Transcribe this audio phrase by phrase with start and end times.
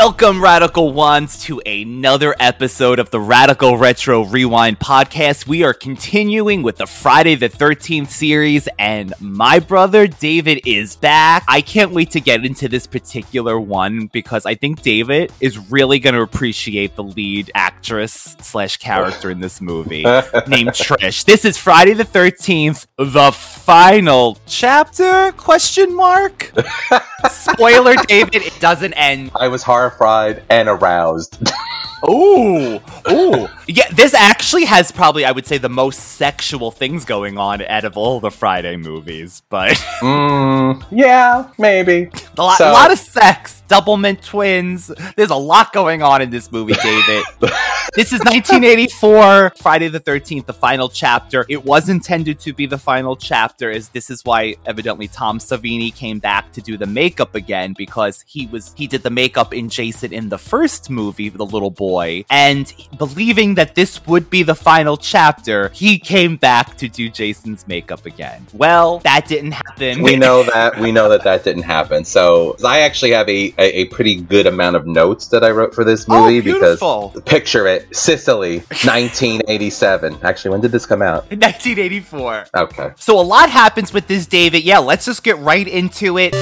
[0.00, 5.48] Welcome, Radical Ones, to another episode of the Radical Retro Rewind podcast.
[5.48, 11.42] We are continuing with the Friday the 13th series, and my brother David is back.
[11.48, 15.98] I can't wait to get into this particular one because I think David is really
[15.98, 20.02] going to appreciate the lead actress slash character in this movie
[20.46, 21.24] named Trish.
[21.24, 25.32] This is Friday the 13th, the final chapter?
[25.32, 26.52] Question mark?
[27.30, 29.32] Spoiler, David, it doesn't end.
[29.34, 31.38] I was horrified and aroused.
[32.08, 33.48] Ooh, ooh.
[33.66, 37.84] Yeah, this actually has probably, I would say, the most sexual things going on out
[37.84, 39.42] of all the Friday movies.
[39.48, 42.08] But mm, yeah, maybe.
[42.38, 44.90] a lot, So- a lot of sex, doublemint twins.
[45.16, 47.24] There's a lot going on in this movie, David.
[47.94, 51.44] this is 1984, Friday the 13th, the final chapter.
[51.48, 55.94] It was intended to be the final chapter, as this is why evidently Tom Savini
[55.94, 59.68] came back to do the makeup again because he was he did the makeup in
[59.68, 64.54] Jason in the first movie, the little boy, and believing that this would be the
[64.54, 68.46] final chapter, he came back to do Jason's makeup again.
[68.52, 70.02] Well, that didn't happen.
[70.02, 72.04] we know that we know that that didn't happen.
[72.04, 75.74] So I actually have a, a, a pretty good amount of notes that I wrote
[75.74, 77.12] for this Oh, movie because beautiful.
[77.26, 80.18] picture it, Sicily, 1987.
[80.22, 81.24] Actually, when did this come out?
[81.30, 82.46] 1984.
[82.56, 82.90] Okay.
[82.96, 84.62] So a lot happens with this, David.
[84.62, 86.34] Yeah, let's just get right into it.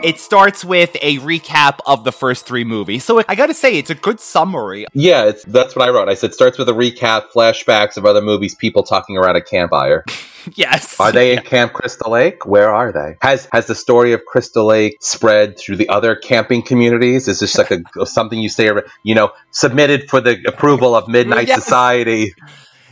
[0.00, 3.04] It starts with a recap of the first three movies.
[3.04, 4.86] So I gotta say, it's a good summary.
[4.94, 6.08] Yeah, it's that's what I wrote.
[6.08, 10.04] I said starts with a recap, flashbacks of other movies, people talking around a campfire.
[10.56, 10.98] Yes.
[10.98, 12.46] Are they in Camp Crystal Lake?
[12.46, 13.16] Where are they?
[13.22, 17.28] Has has the story of Crystal Lake spread through the other camping communities?
[17.28, 18.70] Is this like a something you say,
[19.02, 21.62] you know, submitted for the approval of Midnight Yes.
[21.62, 22.34] Society?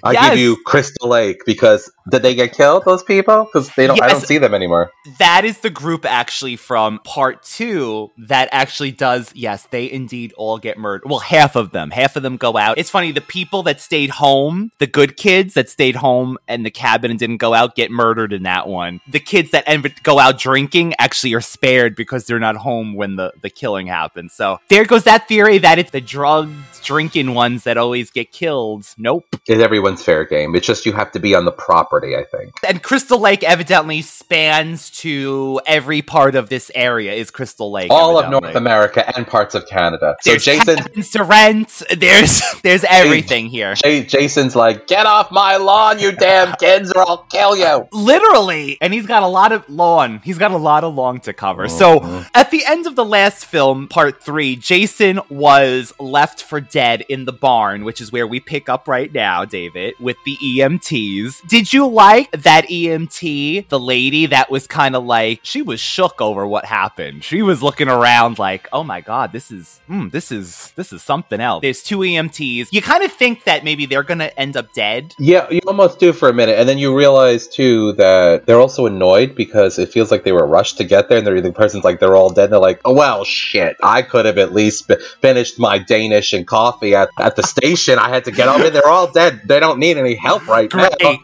[0.03, 0.31] I Yes.
[0.31, 2.85] give you Crystal Lake because did they get killed?
[2.85, 3.45] Those people?
[3.45, 4.01] Because they don't.
[4.01, 4.93] I don't see them anymore.
[5.19, 10.59] That is the group actually from part two that actually does, yes, they indeed all
[10.59, 11.09] get murdered.
[11.09, 11.91] Well, half of them.
[11.91, 12.79] Half of them go out.
[12.79, 16.71] It's funny, the people that stayed home, the good kids that stayed home in the
[16.71, 19.01] cabin and didn't go out, get murdered in that one.
[19.09, 23.17] The kids that end, go out drinking actually are spared because they're not home when
[23.17, 24.33] the, the killing happens.
[24.33, 28.87] So there goes that theory that it's the drugs drinking ones that always get killed.
[28.97, 29.25] Nope.
[29.49, 30.55] Is It's everyone's fair game.
[30.55, 32.17] It's just you have to be on the property.
[32.17, 32.55] I think.
[32.67, 37.13] And Crystal Lake evidently spans to every part of this area.
[37.13, 38.27] Is Crystal Lake All of.
[38.27, 40.17] North America and parts of Canada.
[40.21, 41.83] So There's Jason, cabins to rent.
[41.97, 43.75] There's there's everything here.
[43.75, 47.65] J- Jason's like, get off my lawn, you damn kids, or I'll kill you.
[47.65, 50.21] Uh, literally, and he's got a lot of lawn.
[50.25, 51.69] He's got a lot of lawn to cover.
[51.69, 52.23] So, mm-hmm.
[52.35, 57.27] at the end of the last film, part three, Jason was left for dead in
[57.27, 61.47] the barn, which is where we pick up right now, David, with the EMTs.
[61.47, 66.21] Did you like that EMT, the lady that was kind of like she was shook
[66.21, 67.25] over what happened.
[67.25, 71.03] She was looking around like, "Oh my god, this is mm, this is this is
[71.03, 72.69] something else." There's two EMTs.
[72.73, 75.15] You kind of think that maybe they're gonna end up dead.
[75.19, 78.87] Yeah, you almost do for a minute, and then you realize too that they're also
[78.87, 82.01] annoyed because it feels like they were rushed to get there, and the person's like
[82.01, 82.45] they're all dead.
[82.45, 86.33] And they're like, oh well, shit, I could have at least b- finished my Danish
[86.33, 87.99] and coffee at, at the station.
[87.99, 88.65] I had to get over.
[88.65, 88.71] There.
[88.71, 89.43] They're all dead.
[89.45, 90.93] They don't need any help right Great.
[91.03, 91.19] now.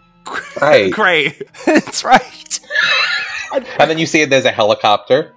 [0.61, 0.93] Right.
[0.93, 1.43] Great.
[1.67, 2.61] That's right.
[3.53, 5.35] And then you see there's a helicopter.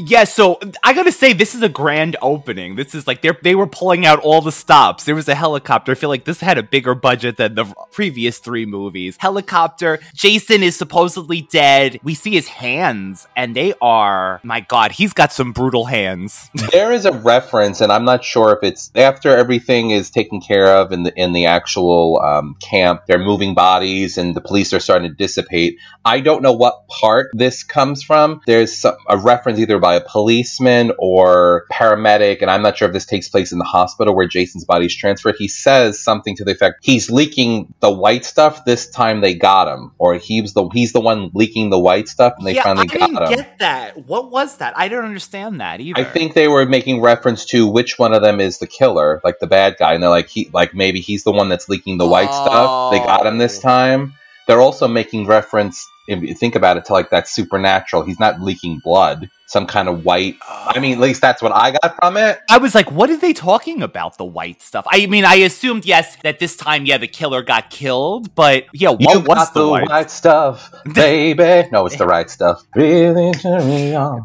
[0.00, 2.76] Yeah, so I gotta say, this is a grand opening.
[2.76, 5.04] This is like they they were pulling out all the stops.
[5.04, 5.92] There was a helicopter.
[5.92, 9.16] I feel like this had a bigger budget than the previous three movies.
[9.18, 9.98] Helicopter.
[10.14, 11.98] Jason is supposedly dead.
[12.04, 14.92] We see his hands, and they are my god.
[14.92, 16.48] He's got some brutal hands.
[16.72, 20.76] there is a reference, and I'm not sure if it's after everything is taken care
[20.76, 23.02] of in the in the actual um, camp.
[23.06, 25.78] They're moving bodies, and the police are starting to dissipate.
[26.04, 28.40] I don't know what part this comes from.
[28.46, 32.92] There's some, a reference either by a policeman or paramedic, and I'm not sure if
[32.94, 35.36] this takes place in the hospital where Jason's body is transferred.
[35.38, 38.64] He says something to the effect he's leaking the white stuff.
[38.64, 42.34] This time they got him, or he's the he's the one leaking the white stuff,
[42.38, 43.38] and they yeah, finally I got didn't him.
[43.38, 44.06] get that.
[44.06, 44.76] What was that?
[44.78, 46.00] I don't understand that either.
[46.00, 49.38] I think they were making reference to which one of them is the killer, like
[49.38, 52.06] the bad guy, and they're like, he, like maybe he's the one that's leaking the
[52.06, 52.92] white stuff.
[52.92, 53.62] They got him this Oh.
[53.62, 54.14] time.
[54.48, 58.02] They're also making reference, if you think about it, to like that supernatural.
[58.02, 60.36] He's not leaking blood, some kind of white.
[60.48, 62.40] I mean, at least that's what I got from it.
[62.48, 64.16] I was like, what are they talking about?
[64.16, 64.86] The white stuff.
[64.90, 68.88] I mean, I assumed yes that this time, yeah, the killer got killed, but yeah,
[68.88, 69.88] what you was got the, the white?
[69.88, 71.68] white stuff, baby.
[71.70, 72.64] no, it's the right stuff.
[72.74, 74.24] Really turn me on.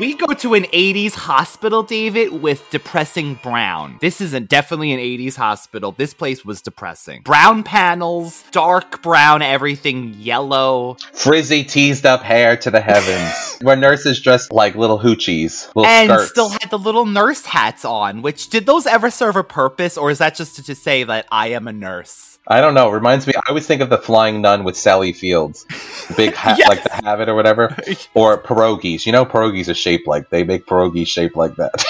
[0.00, 3.98] We go to an 80s hospital, David, with depressing brown.
[4.00, 5.92] This is a, definitely an 80s hospital.
[5.92, 7.20] This place was depressing.
[7.20, 10.96] Brown panels, dark brown, everything yellow.
[11.12, 13.58] Frizzy, teased up hair to the heavens.
[13.60, 16.30] Where nurses dressed like little hoochies, little and skirts.
[16.30, 20.10] still had the little nurse hats on, which did those ever serve a purpose, or
[20.10, 22.29] is that just to, to say that I am a nurse?
[22.46, 22.90] I don't know.
[22.90, 23.34] It reminds me.
[23.36, 25.64] I always think of the Flying Nun with Sally Fields,
[26.08, 26.68] the big hat, Yes.
[26.68, 27.76] like the habit or whatever,
[28.14, 29.06] or pierogies.
[29.06, 31.84] You know, pierogies are shaped like they make pierogies shaped like that.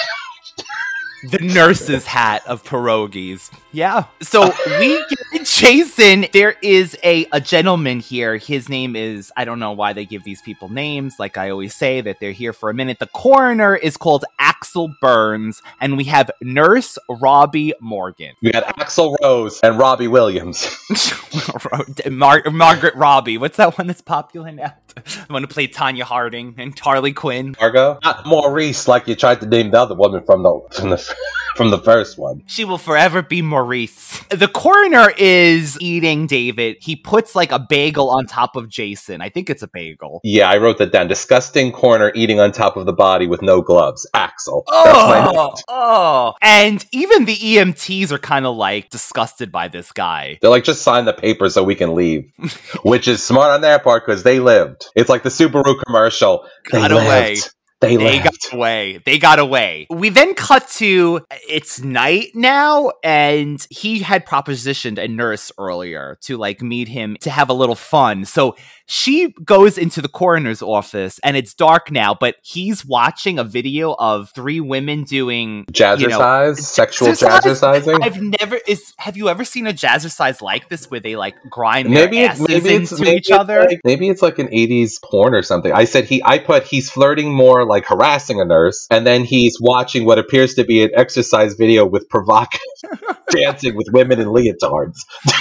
[1.29, 3.51] the nurse's hat of pierogies.
[3.71, 4.05] Yeah.
[4.21, 6.25] So we get Jason.
[6.33, 8.37] There is a, a gentleman here.
[8.37, 11.19] His name is, I don't know why they give these people names.
[11.19, 12.99] Like I always say, that they're here for a minute.
[12.99, 18.33] The coroner is called Axel Burns, and we have Nurse Robbie Morgan.
[18.41, 20.67] we got Axel Rose and Robbie Williams.
[22.09, 23.37] Mar- Margaret Robbie.
[23.37, 24.73] What's that one that's popular now?
[24.93, 27.55] The one who played Tonya Harding and Harley Quinn.
[27.61, 31.10] Margot, not Maurice, like you tried to name the other woman from the from the
[31.55, 32.43] from the first one.
[32.47, 34.19] She will forever be Maurice.
[34.29, 36.77] The coroner is eating David.
[36.79, 39.21] He puts like a bagel on top of Jason.
[39.21, 40.21] I think it's a bagel.
[40.23, 41.07] Yeah, I wrote that down.
[41.07, 44.07] Disgusting coroner eating on top of the body with no gloves.
[44.13, 44.63] Axel.
[44.67, 46.33] That's my Oh, oh.
[46.41, 50.39] And even the EMTs are kind of like disgusted by this guy.
[50.41, 52.31] They're like, just sign the paper so we can leave.
[52.83, 54.87] Which is smart on their part because they lived.
[54.95, 56.47] It's like the Subaru commercial.
[56.71, 57.53] They Got lived.
[57.81, 58.99] They, They got away.
[59.03, 59.87] They got away.
[59.89, 66.37] We then cut to it's night now, and he had propositioned a nurse earlier to
[66.37, 68.25] like meet him to have a little fun.
[68.25, 68.55] So
[68.85, 73.95] she goes into the coroner's office, and it's dark now, but he's watching a video
[73.97, 77.39] of three women doing Jazzercise, you know, sexual jazzercise?
[77.81, 78.03] jazzercising.
[78.03, 78.93] I've never is.
[78.97, 82.47] Have you ever seen a jazzercise like this where they like grind Maybe their asses
[82.47, 83.61] maybe it's into maybe each it's other?
[83.61, 85.71] like- maybe it's like an '80s porn or something.
[85.71, 86.21] I said he.
[86.23, 90.53] I put he's flirting more like harassing a nurse, and then he's watching what appears
[90.55, 92.61] to be an exercise video with provocative
[93.31, 94.99] dancing with women in leotards.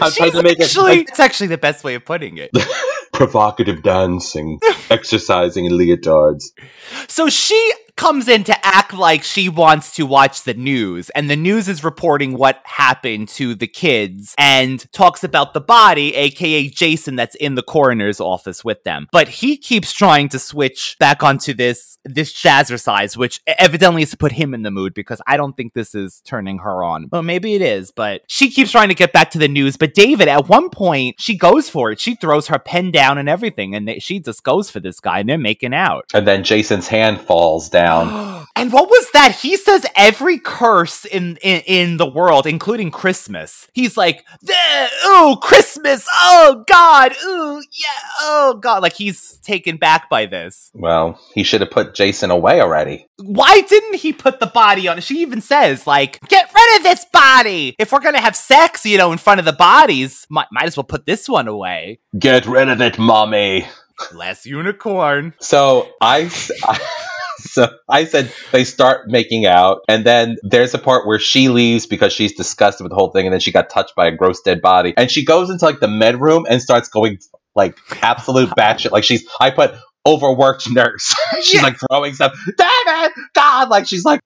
[0.00, 0.74] I'm trying to make it-
[1.08, 2.50] it's actually the best way of putting it.
[3.12, 4.58] provocative dancing,
[4.90, 6.44] exercising in leotards.
[7.08, 11.36] So she comes in to act like she wants to watch the news, and the
[11.36, 17.16] news is reporting what happened to the kids and talks about the body, aka Jason,
[17.16, 19.06] that's in the coroner's office with them.
[19.12, 24.16] But he keeps trying to switch back onto this this jazzercise, which evidently is to
[24.16, 27.08] put him in the mood because I don't think this is turning her on.
[27.12, 29.76] Well, maybe it is, but she keeps trying to get back to the news.
[29.76, 32.00] But David, at one point, she goes for it.
[32.00, 35.20] She throws her pen down and everything, and they, she just goes for this guy,
[35.20, 36.06] and they're making out.
[36.12, 38.30] And then Jason's hand falls down down.
[38.54, 39.34] And what was that?
[39.34, 43.66] He says every curse in in, in the world, including Christmas.
[43.72, 44.26] He's like,
[45.04, 46.06] "Oh, Christmas!
[46.14, 47.12] Oh God!
[47.22, 48.02] Oh yeah!
[48.20, 50.70] Oh God!" Like he's taken back by this.
[50.74, 53.08] Well, he should have put Jason away already.
[53.16, 55.00] Why didn't he put the body on?
[55.00, 57.74] She even says, "Like, get rid of this body.
[57.78, 60.76] If we're gonna have sex, you know, in front of the bodies, might might as
[60.76, 63.66] well put this one away." Get rid of it, mommy.
[64.12, 65.34] Less unicorn.
[65.40, 66.30] So I,
[66.64, 66.80] I
[67.50, 71.86] so I said they start making out, and then there's a part where she leaves
[71.86, 74.40] because she's disgusted with the whole thing, and then she got touched by a gross
[74.42, 77.18] dead body, and she goes into like the med room and starts going
[77.54, 78.90] like absolute batshit.
[78.92, 79.72] Like she's, I put
[80.06, 81.14] overworked nurse.
[81.42, 81.62] she's Yeah.
[81.62, 82.32] like throwing stuff.
[82.56, 83.68] Damn it, God!
[83.68, 84.20] Like she's like.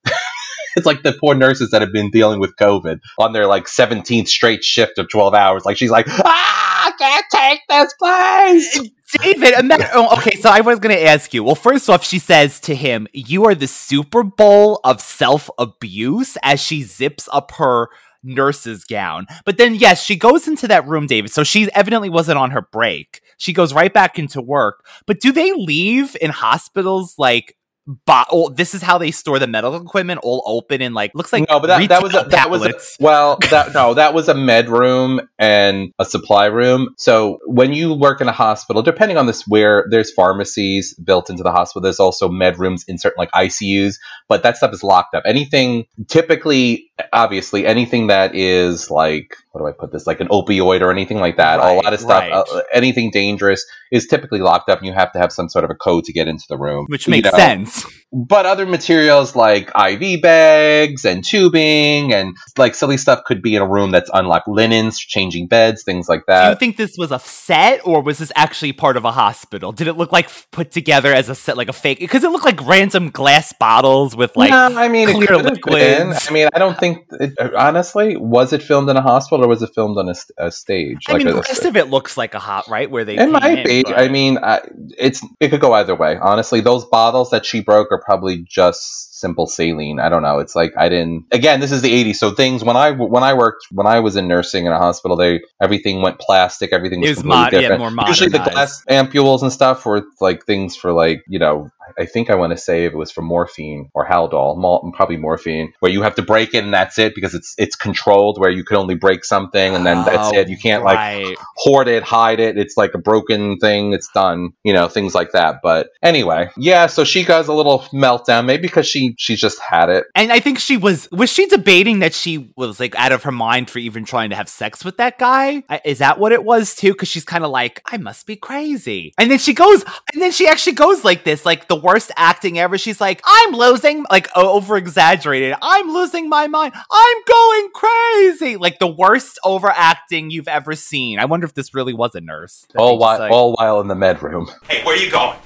[0.77, 4.29] It's like the poor nurses that have been dealing with COVID on their like 17th
[4.29, 5.65] straight shift of 12 hours.
[5.65, 8.91] Like she's like, ah, I can't take this place.
[9.23, 11.45] David, ima- oh, okay, so I was going to ask you.
[11.45, 16.37] Well, first off, she says to him, You are the Super Bowl of self abuse
[16.43, 17.89] as she zips up her
[18.23, 19.27] nurse's gown.
[19.45, 21.31] But then, yes, she goes into that room, David.
[21.31, 23.21] So she evidently wasn't on her break.
[23.39, 24.85] She goes right back into work.
[25.07, 27.57] But do they leave in hospitals like.
[27.87, 31.33] Bo- oh, this is how they store the medical equipment, all open and like looks
[31.33, 34.29] like no, but that, that was a, that was a, well, that no, that was
[34.29, 36.95] a med room and a supply room.
[36.99, 41.45] So when you work in a hospital, depending on this, where there's pharmacies built into
[41.45, 45.15] the hospital, there's also med rooms in certain like ICUs, but that stuff is locked
[45.15, 45.23] up.
[45.25, 50.83] Anything, typically, obviously, anything that is like what do I put this like an opioid
[50.83, 52.33] or anything like that, a lot of stuff, right.
[52.33, 55.71] uh, anything dangerous is typically locked up, and you have to have some sort of
[55.71, 57.39] a code to get into the room, which makes know?
[57.39, 57.85] sense.
[58.13, 63.63] but other materials like IV bags and tubing and like silly stuff could be in
[63.63, 66.45] a room that's unlocked linens, changing beds, things like that.
[66.45, 69.73] Do you think this was a set or was this actually part of a hospital?
[69.73, 71.99] Did it look like put together as a set, like a fake?
[71.99, 74.51] Because it looked like random glass bottles with like.
[74.51, 75.55] no, I mean, clear could have been.
[75.55, 76.27] liquids.
[76.29, 77.05] I mean, I don't think.
[77.21, 81.05] It, honestly, was it filmed in a hospital or was it filmed on a stage?
[81.09, 82.91] I mean, the rest of it looks like a hot, right?
[82.91, 83.17] Where they.
[83.17, 83.76] It might in, be.
[83.83, 84.61] But- I mean, I,
[84.99, 86.17] it's it could go either way.
[86.17, 89.99] Honestly, those bottles that she broke are probably just simple saline.
[89.99, 90.39] I don't know.
[90.39, 91.27] It's like I didn't.
[91.33, 94.17] Again, this is the '80s, so things when I when I worked when I was
[94.17, 96.73] in nursing in a hospital, they everything went plastic.
[96.73, 100.45] Everything was, It was mod- yeah, more Usually, the glass ampules and stuff were like
[100.45, 101.71] things for like you know.
[101.99, 105.73] I think I want to say if it was for morphine or Haldol, probably morphine,
[105.81, 108.65] where you have to break it and that's it because it's it's controlled where you
[108.65, 110.49] can only break something and then that's Oh, it.
[110.49, 110.99] You can't like
[111.39, 112.57] oh, hoard it, hide it.
[112.57, 113.93] It's like a broken thing.
[113.93, 114.51] It's done.
[114.65, 115.61] You know, things like that.
[115.63, 116.87] But anyway, yeah.
[116.87, 120.05] So she does a little meltdown, maybe because she she just had it.
[120.15, 123.33] And I think she was was she debating that she was like out of her
[123.33, 125.63] mind for even trying to have sex with that guy?
[125.85, 126.93] Is that what it was too?
[126.93, 129.13] Because she's kind of like, I must be crazy.
[129.19, 132.59] And then she goes, and then she actually goes like this, like the worst acting
[132.59, 132.79] ever.
[132.79, 135.55] She's like, I'm losing, like over exaggerated.
[135.63, 136.73] I'm losing my mind.
[136.91, 138.57] I'm going crazy.
[138.57, 141.19] Like the worst overacting you've ever seen.
[141.19, 142.67] I wonder if this really was a nurse.
[142.77, 144.49] All while like- all while in the med room.
[144.69, 145.39] Hey, where are you going?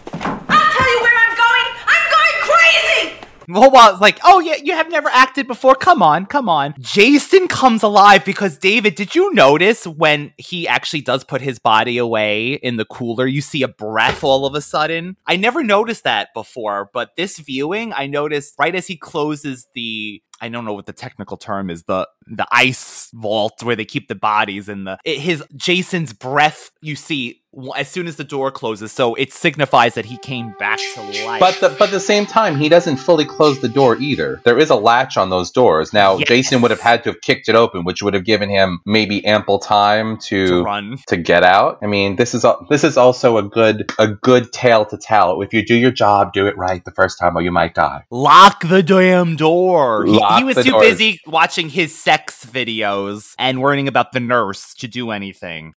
[3.52, 5.75] While like, oh yeah, you have never acted before.
[5.75, 6.75] Come on, come on.
[6.78, 11.99] Jason comes alive because David, did you notice when he actually does put his body
[11.99, 15.16] away in the cooler, you see a breath all of a sudden?
[15.26, 20.23] I never noticed that before, but this viewing, I noticed right as he closes the
[20.40, 24.08] I don't know what the technical term is the the ice vault where they keep
[24.08, 27.42] the bodies and the it, his Jason's breath you see
[27.76, 31.40] as soon as the door closes so it signifies that he came back to life
[31.40, 34.40] But the, but at the same time, he doesn't fully close the door either.
[34.44, 35.92] There is a latch on those doors.
[35.92, 36.28] Now, Yes.
[36.28, 39.25] Jason would have had to have kicked it open, which would have given him maybe
[39.26, 41.80] ample time to to run to get out.
[41.82, 45.42] I mean, this is al- this is also a good a good tale to tell.
[45.42, 48.04] If you do your job, do it right the first time, or you might die.
[48.12, 50.06] Lock the damn door.
[50.06, 50.87] He, Lock he was too doors.
[50.88, 55.72] busy watching his sex videos and worrying about the nurse to do anything.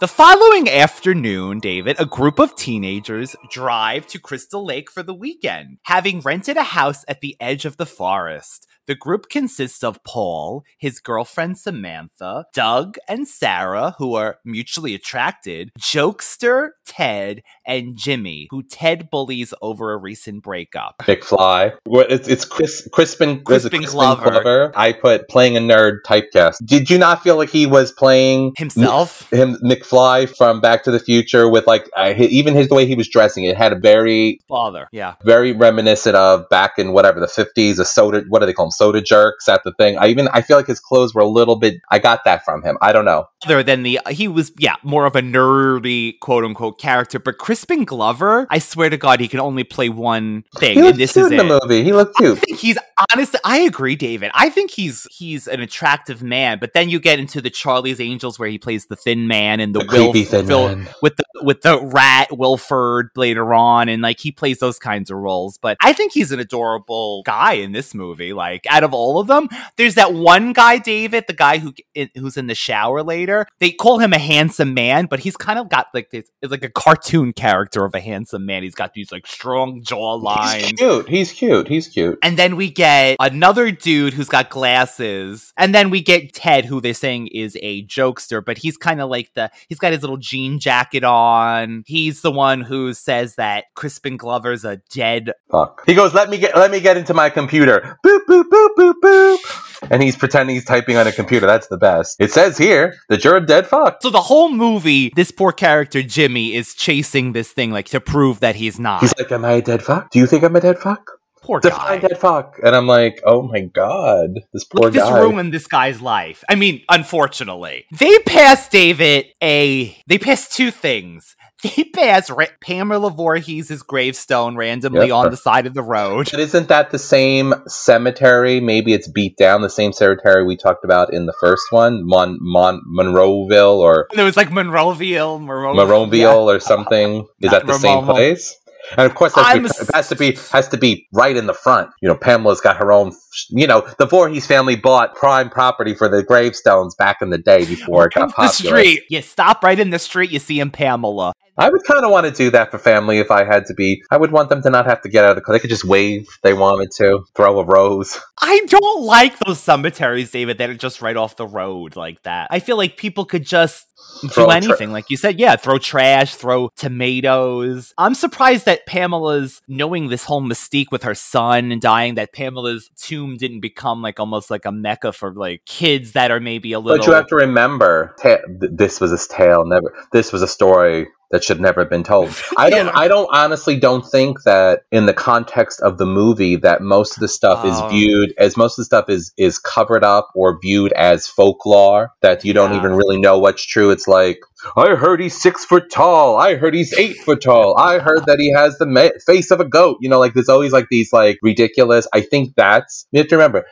[0.00, 5.78] The following afternoon, David, a group of teenagers drive to Crystal Lake for the weekend,
[5.84, 8.66] having rented a house at the edge of the forest.
[8.86, 15.70] The group consists of Paul, his girlfriend Samantha, Doug, and Sarah, who are mutually attracted,
[15.78, 20.96] Jokester, Ted, and Jimmy, who Ted bullies over a recent breakup.
[21.02, 21.72] McFly.
[21.86, 24.30] It's it's Chris Crispin it Crispin Glover.
[24.30, 24.72] Glover.
[24.74, 26.64] I put playing a nerd typecast.
[26.64, 29.30] Did you not feel like he was playing Himself?
[29.30, 32.86] him McFly from Back to the Future with like uh, hi- even his the way
[32.86, 33.44] he was dressing?
[33.44, 34.88] It had a very Father.
[34.92, 35.14] Yeah.
[35.24, 38.24] very reminiscent of back in whatever the fifties, a soda.
[38.28, 38.71] What do they call them?
[38.72, 39.98] Soda jerks at the thing.
[39.98, 41.80] I even I feel like his clothes were a little bit.
[41.90, 42.78] I got that from him.
[42.80, 43.26] I don't know.
[43.44, 47.84] Other than the, he was yeah more of a nerdy quote unquote character, but Crispin
[47.84, 51.26] Glover, I swear to God, he can only play one thing, He and this cute
[51.26, 51.42] is in it.
[51.48, 51.82] the movie.
[51.84, 52.38] He looked cute.
[52.38, 52.78] I think he's
[53.12, 53.40] honestly.
[53.44, 54.30] I agree, David.
[54.34, 56.58] I think he's he's an attractive man.
[56.60, 59.74] But then you get into the Charlie's Angels where he plays the thin man and
[59.74, 60.88] the, The creepy thin Wil- man.
[61.02, 65.18] with the with the rat Wilford later on, and like he plays those kinds of
[65.18, 65.58] roles.
[65.58, 68.32] But I think he's an adorable guy in this movie.
[68.32, 71.74] Like out of all of them, there's that one guy, David, the guy who
[72.16, 73.46] who's in the shower later.
[73.58, 76.64] They call him a handsome man, but he's kind of got like this, it's like
[76.64, 78.62] a cartoon character of a handsome man.
[78.62, 80.64] He's got these like strong jaw lines.
[80.64, 81.08] He's cute.
[81.08, 81.68] He's cute.
[81.68, 82.18] He's cute.
[82.22, 85.52] And then we get another dude who's got glasses.
[85.56, 89.10] And then we get Ted, who they're saying is a jokester, but he's kind of
[89.10, 91.84] like the, he's got his little jean jacket on.
[91.86, 95.32] He's the one who says that Crispin Glover's a dead.
[95.50, 95.82] Fuck.
[95.86, 98.94] He goes, "Let me get, let me get into my computer." Boop boop boop boop
[99.02, 99.88] boop.
[99.90, 101.46] And he's pretending he's typing on a computer.
[101.46, 102.16] That's the best.
[102.20, 103.98] It says here that you're a dead fuck.
[104.02, 108.40] So the whole movie, this poor character, Jimmy, is chasing this thing like to prove
[108.40, 109.00] that he's not.
[109.00, 110.10] He's like, "Am I a dead fuck?
[110.10, 111.10] Do you think I'm a dead fuck?
[111.42, 111.98] Poor guy.
[111.98, 115.66] Dead fuck." And I'm like, "Oh my god, this poor Look, this guy." ruined this
[115.66, 116.42] guy's life.
[116.48, 119.96] I mean, unfortunately, they passed David a.
[120.06, 121.36] They passed two things.
[121.76, 125.14] They passed Ra- Pamela Voorhees' gravestone randomly Yep.
[125.14, 126.28] on the side of the road.
[126.32, 128.58] But isn't that the same cemetery?
[128.58, 129.62] Maybe it's beat down.
[129.62, 134.24] The same cemetery we talked about in the first one, Mon, Mon Monroeville or There
[134.24, 137.26] was like Monroeville, Monroe, Monroeville or something.
[137.40, 138.56] Is that the same place?
[138.96, 141.90] And of course, that's has to be has to be right in the front.
[142.00, 143.12] You know, Pamela's got her own.
[143.50, 147.64] You know, the Voorhees family bought prime property for the gravestones back in the day
[147.64, 148.80] before it got the popular.
[148.80, 149.02] street.
[149.08, 151.32] You stop right in the street, you see him Pamela.
[151.58, 154.02] I would kind of want to do that for family if I had to be.
[154.10, 155.54] I would want them to not have to get out of the car.
[155.54, 158.18] They could just wave if they wanted to, throw a rose.
[158.40, 162.48] I don't like those cemeteries, David, that are just right off the road like that.
[162.50, 163.86] I feel like people could just
[164.20, 164.92] Throw do tra- anything.
[164.92, 167.92] like you said, yeah, throw trash, throw tomatoes.
[167.98, 172.90] I'm surprised that Pamela's knowing this whole mystique with her son and dying, that Pamela's
[172.96, 176.78] tomb didn't become like almost like a mecca for like kids that are maybe a
[176.78, 176.98] little.
[176.98, 179.64] But you have to remember, ta- th- this was a tale.
[179.64, 179.92] Never.
[180.12, 182.28] This was a story that should never have been told.
[182.56, 182.86] I don't.
[182.86, 182.92] Yeah.
[182.94, 187.20] I don't honestly don't think that in the context of the movie that most of
[187.20, 187.68] the stuff Oh.
[187.88, 192.12] is viewed as most of the stuff is is covered up or viewed as folklore
[192.20, 193.90] that you don't even really know what's true.
[193.90, 194.40] It's like
[194.76, 196.36] I heard he's six foot tall.
[196.36, 197.76] I heard he's eight foot tall.
[197.78, 199.98] I heard that he has the face of a goat.
[200.00, 202.06] You know, like there's always like these like ridiculous.
[202.12, 203.64] I think that's you have to remember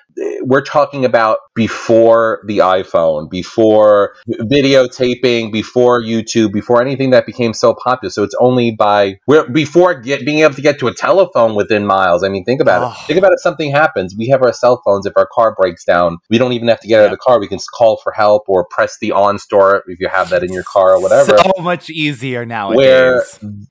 [0.42, 7.74] we're talking about before the iPhone, before videotaping, before YouTube, before anything that became so
[7.74, 8.10] popular.
[8.10, 11.86] So it's only by we're before get, being able to get to a telephone within
[11.86, 12.22] miles.
[12.22, 12.90] I mean, think about Oh.
[12.90, 13.06] it.
[13.06, 14.14] Think about if something happens.
[14.16, 15.06] We have our cell phones.
[15.06, 17.40] If our car breaks down, we don't even have to get out of the car.
[17.40, 20.64] We can call for help or press the OnStar if you have that in your
[20.64, 21.36] car or whatever.
[21.38, 22.78] So much easier nowadays.
[22.78, 23.24] Where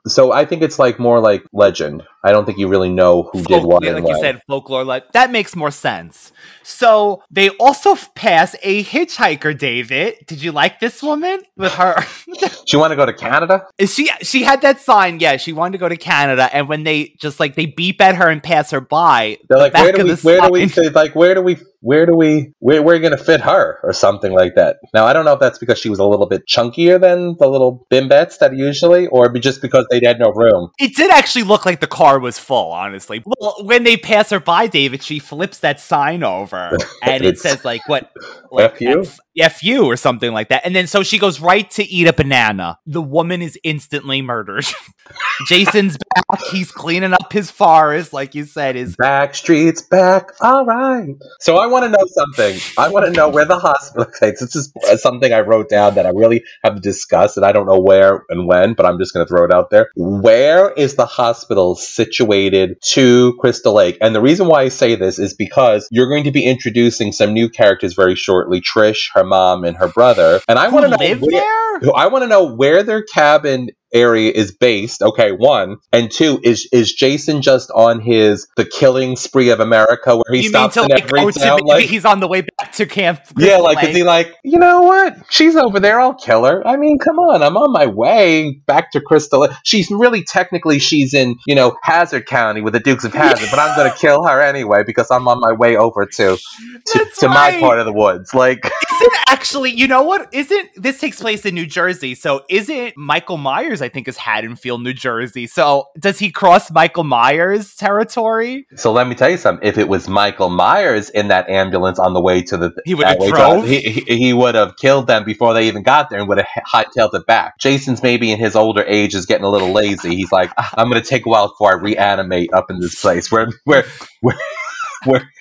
[0.07, 2.03] so I think it's like more like legend.
[2.23, 4.83] I don't think you really know who did what like you said, folklore.
[4.83, 6.31] Like that makes more sense.
[6.63, 10.15] So they also pass a hitchhiker, David.
[10.27, 12.03] Did you like this woman with her?
[12.65, 13.65] She want to go to Canada?
[13.79, 15.19] Is she she had that sign?
[15.19, 18.15] Yeah, she wanted to go to Canada, and when they just like they beep at
[18.15, 20.85] her and pass her by, They're the like, where do we, where do we, sign-
[20.85, 24.31] say, like, where do we, where do we, where, going to fit her or something
[24.31, 24.77] like that?
[24.93, 27.47] Now, I don't know if that's because she was a little bit chunkier than the
[27.47, 30.71] little bimbettes that usually, or just because they had no room.
[30.79, 33.21] It did actually look like the car was full, honestly.
[33.25, 37.63] Well, when they pass her by, David, she flips that sign over, and it says
[37.63, 38.11] like what,
[38.51, 39.01] like F you?
[39.01, 40.65] F, F you or something like that.
[40.65, 42.79] And then so she goes right to eat a banana.
[42.85, 44.65] The woman is instantly murdered.
[45.47, 46.41] Jason's back.
[46.51, 48.75] He's cleaning up his forest, like you said.
[48.75, 51.15] Is Back streets back, all right.
[51.39, 52.59] So I want to know something.
[52.77, 54.07] I want to know where the hospital.
[54.19, 57.51] Okay, this is something I wrote down that I really have to discuss, and I
[57.51, 59.91] don't know where and when, but I'm just going to throw it out there.
[59.95, 63.97] Where is the hospital situated to Crystal Lake?
[64.01, 67.33] And the reason why I say this is because you're going to be introducing some
[67.33, 70.41] new characters very shortly: Trish, her mom, and her brother.
[70.47, 71.91] And I want to know live where, there?
[71.95, 75.01] I want to know where their cabin area is based.
[75.01, 80.15] Okay, one and two is is Jason just on his the killing spree of America
[80.15, 82.71] where he You mean stops to in like to Like, he's on the way back
[82.73, 83.21] to camp?
[83.37, 85.17] yeah, like is he like you know what?
[85.29, 85.99] She's over there.
[85.99, 86.65] I'll kill her.
[86.65, 89.47] I mean, come on, I'm on my way back to Crystal.
[89.63, 93.59] She's really technically she's in you know Hazzard County with the Dukes of Hazzard, but
[93.59, 96.37] I'm gonna kill her anyway because I'm on my way over to
[96.85, 98.33] to, to my part of the woods.
[98.33, 100.33] Like Isn't actually, you know what?
[100.33, 102.15] Isn't this takes place in New Jersey?
[102.15, 105.47] So isn't Michael Myers Myers, I think, is Haddonfield, New Jersey.
[105.47, 108.67] So does he cross Michael Myers territory?
[108.75, 109.67] So let me tell you something.
[109.67, 113.07] If it was Michael Myers in that ambulance on the way to the, He would
[113.07, 116.19] have way to- he, he, he would have killed them before they even got there
[116.19, 117.57] and would have hightailed it back.
[117.59, 120.15] Jason's maybe in his older age is getting a little lazy.
[120.15, 122.99] He's like, "Ah, I'm going to take a while before I reanimate up in this
[122.99, 123.85] place where where
[124.21, 124.37] where.
[125.05, 125.31] where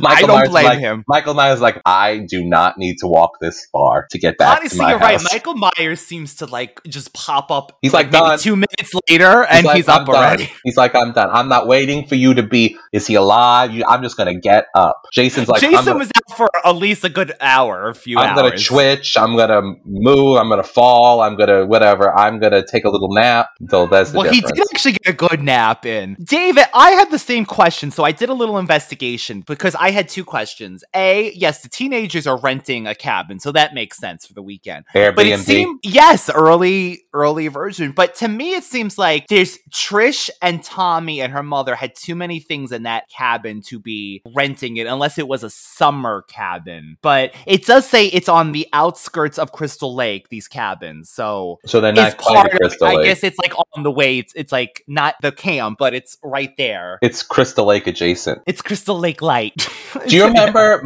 [0.00, 1.04] Michael don't Myers blame like, him.
[1.06, 4.56] Michael Myers is like, I do not need to walk this far to get back
[4.56, 5.24] to Honestly, you're house.
[5.24, 5.32] right.
[5.32, 7.76] Michael Myers seems to like just pop up.
[7.82, 10.50] He's like, maybe two minutes later, and like, he's up done." already.
[10.64, 11.28] He's like, I'm done.
[11.30, 12.78] I'm not waiting for you to be.
[12.92, 13.72] Is he alive?
[13.72, 15.02] You, I'm just gonna get up.
[15.12, 18.18] Jason's like, I'm Jason gonna, was out for at least a good hour, a few
[18.18, 18.36] I'm hours.
[18.36, 19.16] gonna twitch.
[19.18, 20.38] I'm gonna move.
[20.38, 21.20] I'm gonna fall.
[21.20, 22.16] I'm gonna whatever.
[22.16, 23.50] I'm gonna take a little nap.
[23.68, 26.16] So that's the Well, he did actually get a good nap in.
[26.22, 30.08] David, I had the same question, so I did a little investigation because I had
[30.08, 30.84] two questions.
[30.94, 34.84] A, yes, the teenagers are renting a cabin, so that makes sense for the weekend.
[34.94, 35.16] Airbnb.
[35.16, 37.92] But it seemed yes, early early version.
[37.92, 42.14] But to me, it seems like there's Trish and Tommy and her mother had too
[42.14, 46.98] many things in that cabin to be renting it, unless it was a summer cabin.
[47.02, 50.28] But it does say it's on the outskirts of Crystal Lake.
[50.28, 53.52] These cabins, so so they're not quite part at of, Crystal I guess it's like
[53.76, 54.18] on the way.
[54.18, 56.98] It's it's like not the camp, but it's right there.
[57.02, 58.42] it's Crystal Lake adjacent.
[58.46, 59.54] It's Crystal Lake Light.
[60.08, 60.82] Do you remember?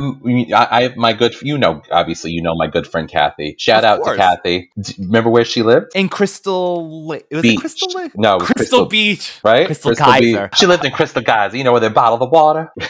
[0.55, 1.41] I, I my good.
[1.43, 3.57] You know, obviously, you know my good friend Kathy.
[3.59, 4.17] Shout Of out course.
[4.17, 4.71] to Kathy.
[4.81, 5.93] D- remember where she lived?
[5.95, 7.27] in Crystal Lake?
[7.31, 7.55] Was Beach.
[7.57, 8.13] it Crystal Lake?
[8.17, 9.41] No, it was Crystal, Beach.
[9.43, 9.67] Right?
[9.67, 9.99] Crystal Beach.
[9.99, 10.51] Geyser.
[10.57, 11.57] She lived in Crystal Geyser.
[11.57, 12.73] You know where they bottle the water.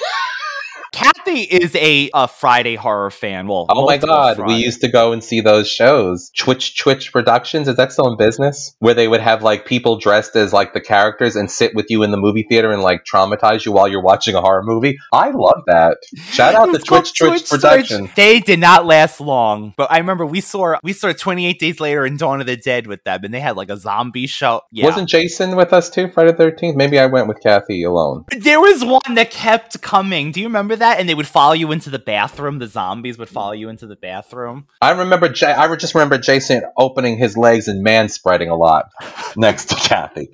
[0.92, 3.46] Kathy is a, a Friday horror fan.
[3.46, 6.31] Well, Oh my god, we used to go and see those shows.
[6.37, 8.74] Twitch Twitch Productions, is that still in business?
[8.79, 12.03] Where they would have like people dressed as like the characters and sit with you
[12.03, 14.98] in the movie theater and like traumatize you while you're watching a horror movie.
[15.12, 15.98] I love that.
[16.16, 18.11] Shout out to called Twitch Twitch, Productions.
[18.16, 22.07] They did not last long, but I remember we saw we saw 28 Days Later
[22.07, 24.62] in Dawn of the Dead with them, and they had like a zombie show.
[24.72, 24.87] Yeah.
[24.87, 26.77] Wasn't Jason with us too, Friday the 13th?
[26.77, 28.24] Maybe I went with Kathy alone.
[28.37, 30.33] There was one that kept coming.
[30.33, 30.98] Do you remember that?
[30.98, 32.58] And they would follow you into the bathroom.
[32.58, 34.66] The zombies would follow you into the bathroom.
[34.80, 38.90] I remember, J- I just remember Jason opening his legs and man spreading a lot
[39.36, 40.30] next to Kathy.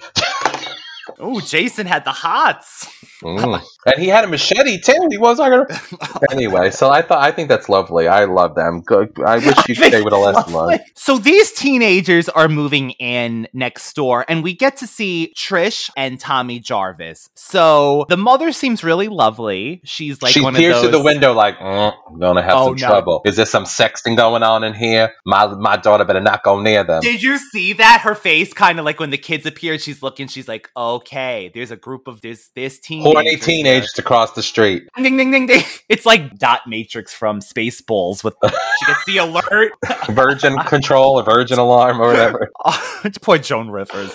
[1.19, 2.89] Oh, Jason had the hots.
[3.23, 3.63] Mm.
[3.87, 5.09] And he had a machete too.
[5.11, 5.81] He was not gonna.
[6.31, 8.09] anyway, so I thought I think that's lovely.
[8.09, 8.81] I love them.
[8.81, 9.13] Good.
[9.25, 10.79] I wish you they would have it's lasted long.
[10.95, 16.19] So these teenagers are moving in next door, and we get to see Trish and
[16.19, 17.29] Tommy Jarvis.
[17.35, 19.81] So the mother seems really lovely.
[19.85, 20.91] She's like she one peers of those.
[20.91, 22.87] through the window like, mm, I'm gonna have Oh, some no.
[22.87, 23.23] trouble.
[23.25, 25.13] Is there some sexting going on in here?
[25.27, 27.03] My my daughter better not go near them.
[27.03, 28.01] Did you see that?
[28.03, 31.71] Her face kind of like when the kids appeared, she's looking, she's like, okay, there's
[31.71, 33.13] a group of there's this teenagers.
[33.13, 33.37] Horny
[33.75, 34.89] here." teenagers across the street.
[34.97, 35.63] Ding ding ding ding.
[35.89, 39.73] It's like Dot Matrix from Spaceballs with she gets the alert.
[40.09, 42.51] Virgin control or virgin alarm or whatever.
[42.65, 44.15] Oh, poor Joan Rivers.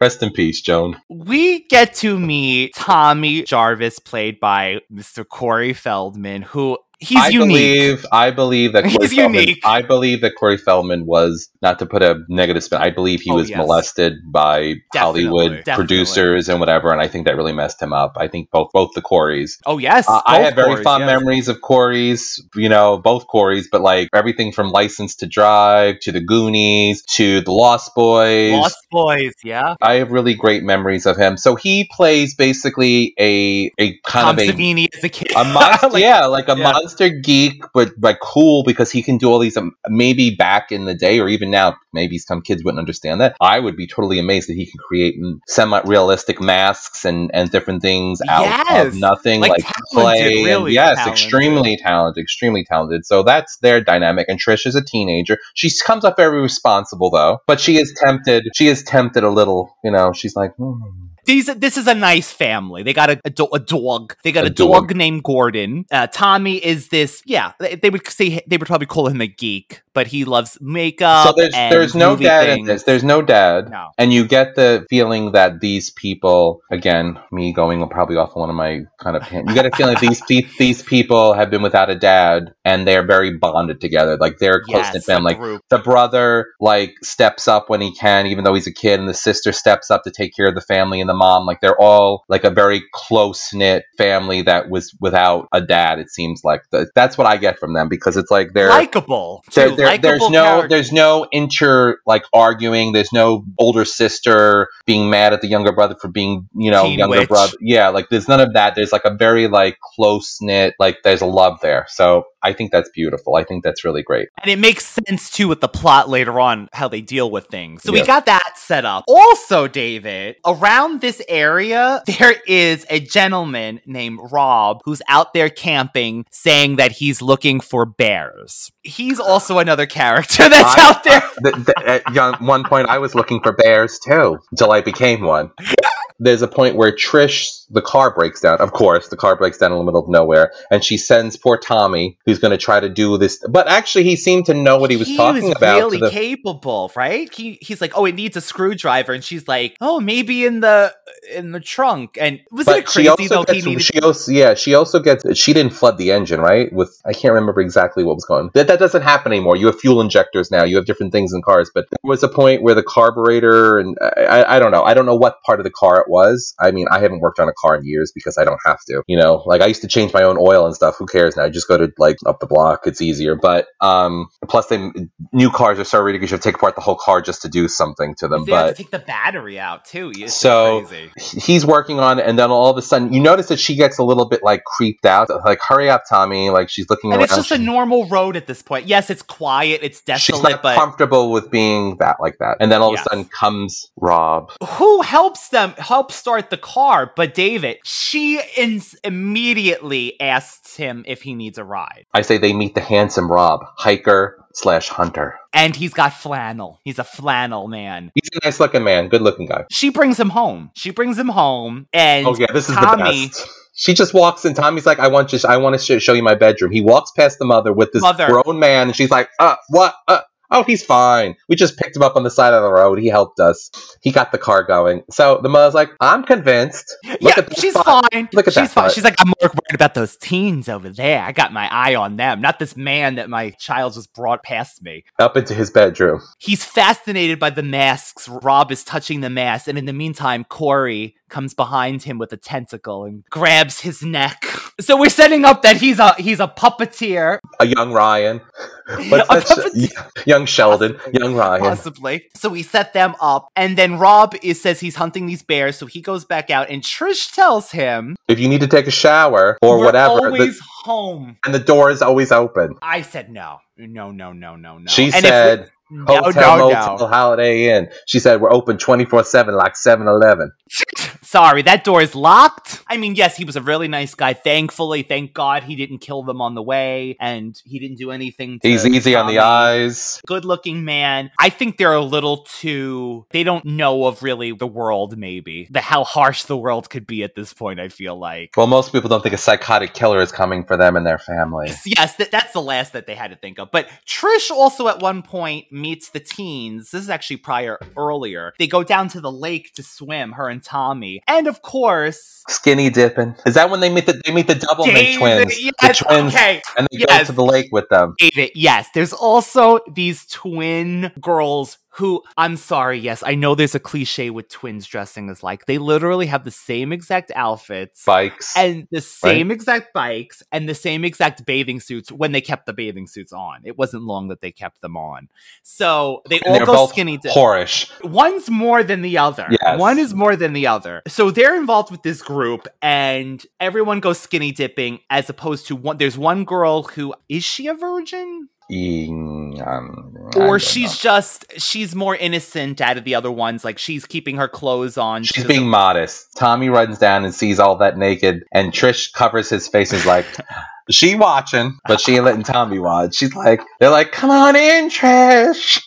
[0.00, 1.00] Rest in peace, Joan.
[1.08, 5.26] We get to meet Tommy Jarvis, played by Mr.
[5.26, 7.48] Corey Feldman, who he's I unique.
[7.48, 9.66] believe I believe that Corey He's Feldman, unique.
[9.66, 12.80] I believe that Corey Feldman was not to put a negative spin.
[12.80, 13.56] I believe he Oh, was yes.
[13.58, 15.74] molested by Definitely, Hollywood definitely.
[15.86, 18.14] producers and whatever, and I think that really messed him up.
[18.16, 19.58] I think both both the Coreys.
[19.66, 21.06] oh yes, Uh, I have very Corys, fond yes.
[21.20, 26.12] memories of Corey's, you know, both Corey's, but like everything from License to Drive to
[26.12, 28.52] the Goonies to the Lost Boys.
[28.52, 29.74] Lost Boys, yeah.
[29.82, 31.36] I have really great memories of him.
[31.36, 35.32] So he plays basically a a kind Tom of a Savini as a kid.
[35.36, 36.62] a monster, Like, yeah, like a yeah.
[36.72, 39.56] monster geek, but like cool because he can do all these.
[39.56, 43.36] Um, maybe back in the day, or even now, maybe some kids wouldn't understand that.
[43.40, 45.14] I would be totally amazed that he can create
[45.46, 48.86] semi-realistic masks and and different things out Yes!
[48.94, 50.44] of nothing, Like like, talented, play.
[50.44, 51.12] really yes, talented.
[51.12, 53.04] extremely talented, extremely talented.
[53.06, 54.26] So that's their dynamic.
[54.28, 55.38] And Trish is a teenager.
[55.54, 58.48] She comes up very responsible though, but she is tempted.
[58.54, 59.76] She is tempted a little.
[59.84, 60.54] You know, she's like.
[60.56, 61.07] Hmm.
[61.28, 62.82] These, this is a nice family.
[62.82, 64.16] They got a, a, do- a dog.
[64.24, 64.88] They got a, A dog.
[64.88, 64.96] dog.
[64.96, 65.84] named Gordon.
[65.92, 67.22] Uh, Tommy is this.
[67.26, 70.58] Yeah, they, they would say they would probably call him a geek, but he loves
[70.60, 71.26] makeup.
[71.28, 72.82] so there's there's no dad in this.
[72.84, 73.70] There's no dad.
[73.70, 73.90] No.
[73.98, 78.50] And you get the feeling that these people, again, me going probably off on one
[78.50, 79.48] of my kind of, pants.
[79.48, 83.06] you get a feeling that these these people have been without a dad, and they're
[83.06, 84.16] very bonded together.
[84.16, 85.34] Like they're close knit Yes, family.
[85.34, 85.62] group.
[85.68, 89.14] the brother like steps up when he can, even though he's a kid, and the
[89.14, 92.24] sister steps up to take care of the family, and the mom, like they're all
[92.28, 95.98] like a very close knit family that was without a dad.
[95.98, 99.44] It seems like Th- that's what I get from them because it's like they're likable.
[99.54, 99.76] there, too.
[99.76, 105.40] there- there's no there's no inter like arguing there's no older sister being mad at
[105.40, 107.28] the younger brother for being you know Teen younger witch.
[107.28, 110.98] brother yeah like there's none of that there's like a very like close knit like
[111.04, 113.36] there's a love there so I think that's beautiful.
[113.36, 114.28] I think that's really great.
[114.42, 117.82] And it makes sense too with the plot later on, how they deal with things.
[117.82, 119.04] So we got that set up.
[119.08, 126.24] Also, David, around this area, there is a gentleman named Rob who's out there camping
[126.30, 128.70] saying that he's looking for bears.
[128.82, 131.22] He's also another character that's I- out there.
[131.22, 134.80] Uh, th- th- uh, at one point, I was looking for bears too until I
[134.80, 135.50] became one.
[136.18, 138.58] There's a point where Trish, the car breaks down.
[138.58, 141.56] Of course, the car breaks down in the middle of nowhere, and she sends poor
[141.56, 143.44] Tommy, who's going to try to do this.
[143.48, 145.78] But actually, he seemed to know what he was talking about.
[145.78, 147.32] to really the- capable, right?
[147.32, 150.94] He he's like, oh, it needs a screwdriver, and she's like, oh, maybe in the
[151.32, 152.16] in the trunk.
[152.20, 153.44] And wasn't it crazy though?
[153.48, 156.72] He gets, needed she also, yeah, she also gets, she didn't flood the engine, right?
[156.72, 159.56] With, I can't remember exactly what was going That, that doesn't happen anymore.
[159.56, 160.64] You have fuel injectors now.
[160.64, 163.96] You have different things in cars, but there was a point where the carburetor and
[164.00, 164.82] I, I, I don't know.
[164.82, 166.54] I don't know what part of the car it was.
[166.58, 169.02] I mean, I haven't worked on a car in years because I don't have to,
[169.06, 170.96] you know, like I used to change my own oil and stuff.
[170.98, 171.44] Who cares now?
[171.44, 172.86] I just go to like up the block.
[172.86, 173.34] It's easier.
[173.36, 174.90] But, um, plus they,
[175.32, 176.30] new cars are so ridiculous.
[176.30, 178.44] You have to take apart the whole car just to do something to them.
[178.44, 180.12] They have But to take the battery out too.
[180.16, 181.10] It's So- crazy.
[181.40, 183.98] he's working on it, and then all of a sudden, you notice that she gets
[183.98, 185.28] a little bit like creeped out.
[185.44, 186.50] Like, hurry up, Tommy!
[186.50, 187.24] Like she's looking And around.
[187.26, 188.86] it's just a normal road at this point.
[188.86, 192.56] Yes, it's quiet, it's she's desolate, not but comfortable with being that like that.
[192.60, 193.00] And then all Yes.
[193.00, 194.50] of a sudden comes Rob.
[194.62, 197.12] who helps them help start the car?
[197.14, 202.06] But David, she ins- immediately asks him if he needs a ride.
[202.14, 205.38] I say they meet the handsome Rob, hiker slash hunter.
[205.52, 206.80] And he's got flannel.
[206.84, 208.10] He's a flannel man.
[208.14, 209.64] He's a nice looking man, good looking guy.
[209.70, 210.70] She brings him home.
[210.74, 213.48] She brings him home, and Oh yeah, this is Tommy, the best.
[213.74, 214.54] She just walks in.
[214.54, 215.38] Tommy's like, "I want you.
[215.48, 218.02] I want to sh- show you my bedroom." He walks past the mother with this
[218.02, 218.26] Mother.
[218.26, 219.94] grown man, and she's like, "Uh, what?
[220.08, 221.36] Uh, oh, he's fine.
[221.48, 222.98] We just picked him up on the side of the road.
[222.98, 223.70] He helped us.
[224.02, 226.96] He got the car going." So the mother's like, "I'm convinced.
[227.04, 227.86] Look yeah, at she's butt.
[228.12, 228.28] fine.
[228.32, 228.84] Look at she's that fine.
[228.84, 231.22] butt." She's like, I'm more worried about those teens over there.
[231.22, 234.82] I got my eye on them, not this man that my child just brought past
[234.82, 235.04] me.
[235.18, 236.20] Up into his bedroom.
[236.38, 238.28] He's fascinated by the masks.
[238.28, 242.36] Rob is touching the mask, and in the meantime, Corey comes behind him with a
[242.36, 244.42] tentacle and grabs his neck.
[244.80, 248.40] So we're setting up that he's a he's a puppeteer, A young Ryan.
[248.88, 249.72] A What's that?
[249.74, 250.26] puppeteer.
[250.26, 250.94] Young Sheldon.
[250.94, 251.20] Possibly.
[251.20, 251.60] Young Ryan.
[251.62, 252.24] possibly.
[252.34, 255.86] So we set them up, and then Rob is says he's hunting these bears, so
[255.86, 259.58] he goes back out, and Trish tells him, If you need to take a shower
[259.62, 262.74] or "We're whatever, the- always home." and the door is always open.
[262.82, 264.86] I said no, no, no, no, no, no.
[264.88, 267.06] She And said, Hotel, no, no, Motel, no.
[267.06, 267.88] Holiday Inn.
[268.06, 270.52] She said, we're open 24 7 like 7 Eleven.
[271.22, 272.82] Sorry, that door is locked.
[272.86, 274.32] I mean, yes, he was a really nice guy.
[274.32, 278.58] Thankfully, thank God he didn't kill them on the way, and he didn't do anything.
[278.60, 280.22] To He's easy on the eyes.
[280.26, 281.30] Good looking man.
[281.38, 283.26] I think they're a little too.
[283.28, 287.22] They don't know of really the world, maybe the how harsh the world could be
[287.24, 287.78] at this point.
[287.78, 288.52] I feel like.
[288.56, 291.70] Well, most people don't think a psychotic killer is coming for them and their family.
[291.84, 293.70] Yes, that, that's the last that they had to think of.
[293.70, 296.90] But Trish also at one point meets the teens.
[296.90, 298.52] This is actually prior earlier.
[298.58, 301.22] They go down to the lake to swim, her and Tommy.
[301.26, 303.34] And of course, Skinny dipping.
[303.46, 305.62] Is that when they meet the they meet the double David, twins?
[305.62, 307.22] yes, the twins, okay, and they yes.
[307.22, 308.14] go to the lake with them.
[308.18, 313.80] David, yes, there's also these twin girls who I'm sorry, yes, I know there's a
[313.80, 318.04] cliche with twins dressing as like they literally have the same exact outfits.
[318.04, 318.56] Bikes.
[318.56, 322.72] and the same exact bikes and the same exact bathing suits when they kept the
[322.72, 323.60] bathing suits on.
[323.64, 325.28] It wasn't long that they kept them on.
[325.62, 327.32] So they And all go skinny dip.
[327.32, 327.90] whorish.
[328.04, 329.48] One's more than the other.
[329.50, 329.78] Yes.
[329.78, 331.02] One is more than the other.
[331.08, 335.96] So they're involved with this group and everyone goes skinny dipping as opposed to one
[335.98, 338.48] there's one girl who is she a virgin?
[338.70, 341.10] Um, Or she's know.
[341.10, 343.64] just she's more innocent out of the other ones.
[343.64, 345.24] Like she's keeping her clothes on.
[345.24, 346.36] She's being modest.
[346.36, 350.06] Tommy runs down and sees all that naked, and Trish covers his face and is
[350.06, 350.26] like,
[350.90, 353.16] she watching, but she ain't letting Tommy watch.
[353.16, 355.82] She's like, they're like, come on in, Trish.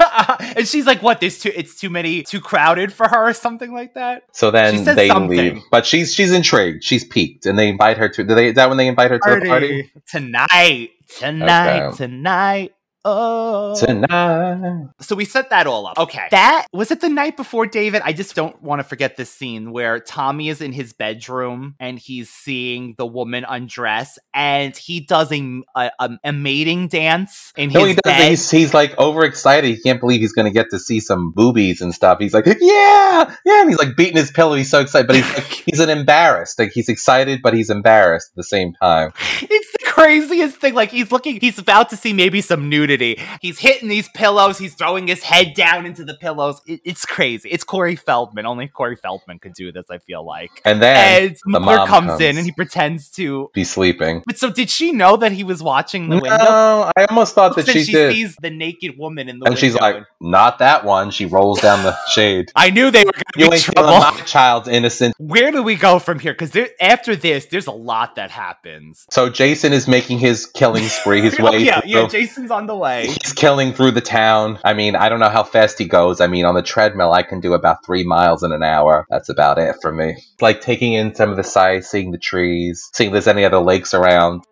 [0.56, 1.20] and she's like, "What?
[1.20, 1.52] There's too.
[1.54, 2.22] It's too many.
[2.22, 5.36] Too crowded for her, or something like that." So then they something.
[5.36, 6.84] leave, but she's she's intrigued.
[6.84, 8.24] She's peaked, and they invite her to.
[8.24, 8.48] Do they?
[8.48, 11.96] Is that when they invite her to the party tonight, tonight, Okay.
[11.96, 12.72] tonight.
[13.04, 14.88] Oh, tonight?
[15.00, 15.98] so we set that all up.
[15.98, 17.00] Okay, that was it.
[17.00, 18.02] The night before, David.
[18.04, 21.98] I just don't want to forget this scene where Tommy is in his bedroom and
[21.98, 25.90] he's seeing the woman undress, and he does a a,
[26.24, 28.02] a, mating dance in No, his he does.
[28.04, 28.28] bed.
[28.30, 29.70] He's, he's like overexcited.
[29.70, 32.18] He can't believe he's going to get to see some boobies and stuff.
[32.18, 34.56] He's like, yeah, yeah, and he's like beating his pillow.
[34.56, 36.58] He's so excited, but he's like, he's an embarrassed.
[36.58, 39.12] Like he's excited, but he's embarrassed at the same time.
[39.40, 40.74] It's the craziest thing.
[40.74, 43.20] Like he's looking, he's about to see maybe some nudity.
[43.40, 44.58] He's hitting these pillows.
[44.58, 46.60] He's throwing his head down into the pillows.
[46.66, 47.48] It- it's crazy.
[47.50, 48.46] It's Corey Feldman.
[48.46, 49.84] Only Corey Feldman could do this.
[49.90, 50.50] I feel like.
[50.64, 52.20] And then And the mother mom comes, comes.
[52.20, 53.50] in and he pretends to.
[53.54, 54.22] be sleeping.
[54.26, 56.36] But so did she know that he was watching the window?
[56.38, 58.12] No, I almost thought that she, she did.
[58.14, 59.60] sees the naked woman in the and window.
[59.60, 62.50] she's like, "Not that one." She rolls down the shade.
[62.54, 63.98] I knew they were going to You be trouble.
[63.98, 65.14] my child's innocence.
[65.18, 66.32] Where do we go from here?
[66.32, 69.06] Because after this, there's a lot that happens.
[69.10, 71.22] So Jason is making his killing spree.
[71.22, 71.58] His Oh, way.
[71.58, 71.90] yeah, through.
[71.90, 72.06] yeah.
[72.08, 73.06] Jason's on the way.
[73.06, 74.58] He's killing through the town.
[74.64, 76.20] I mean, I don't know how fast he goes.
[76.20, 79.06] I mean, on the treadmill, I can do about three miles in an hour.
[79.10, 80.16] That's about it for me.
[80.40, 83.58] Like taking in some of the sights, seeing the trees, seeing if there's any other
[83.60, 84.42] lakes around.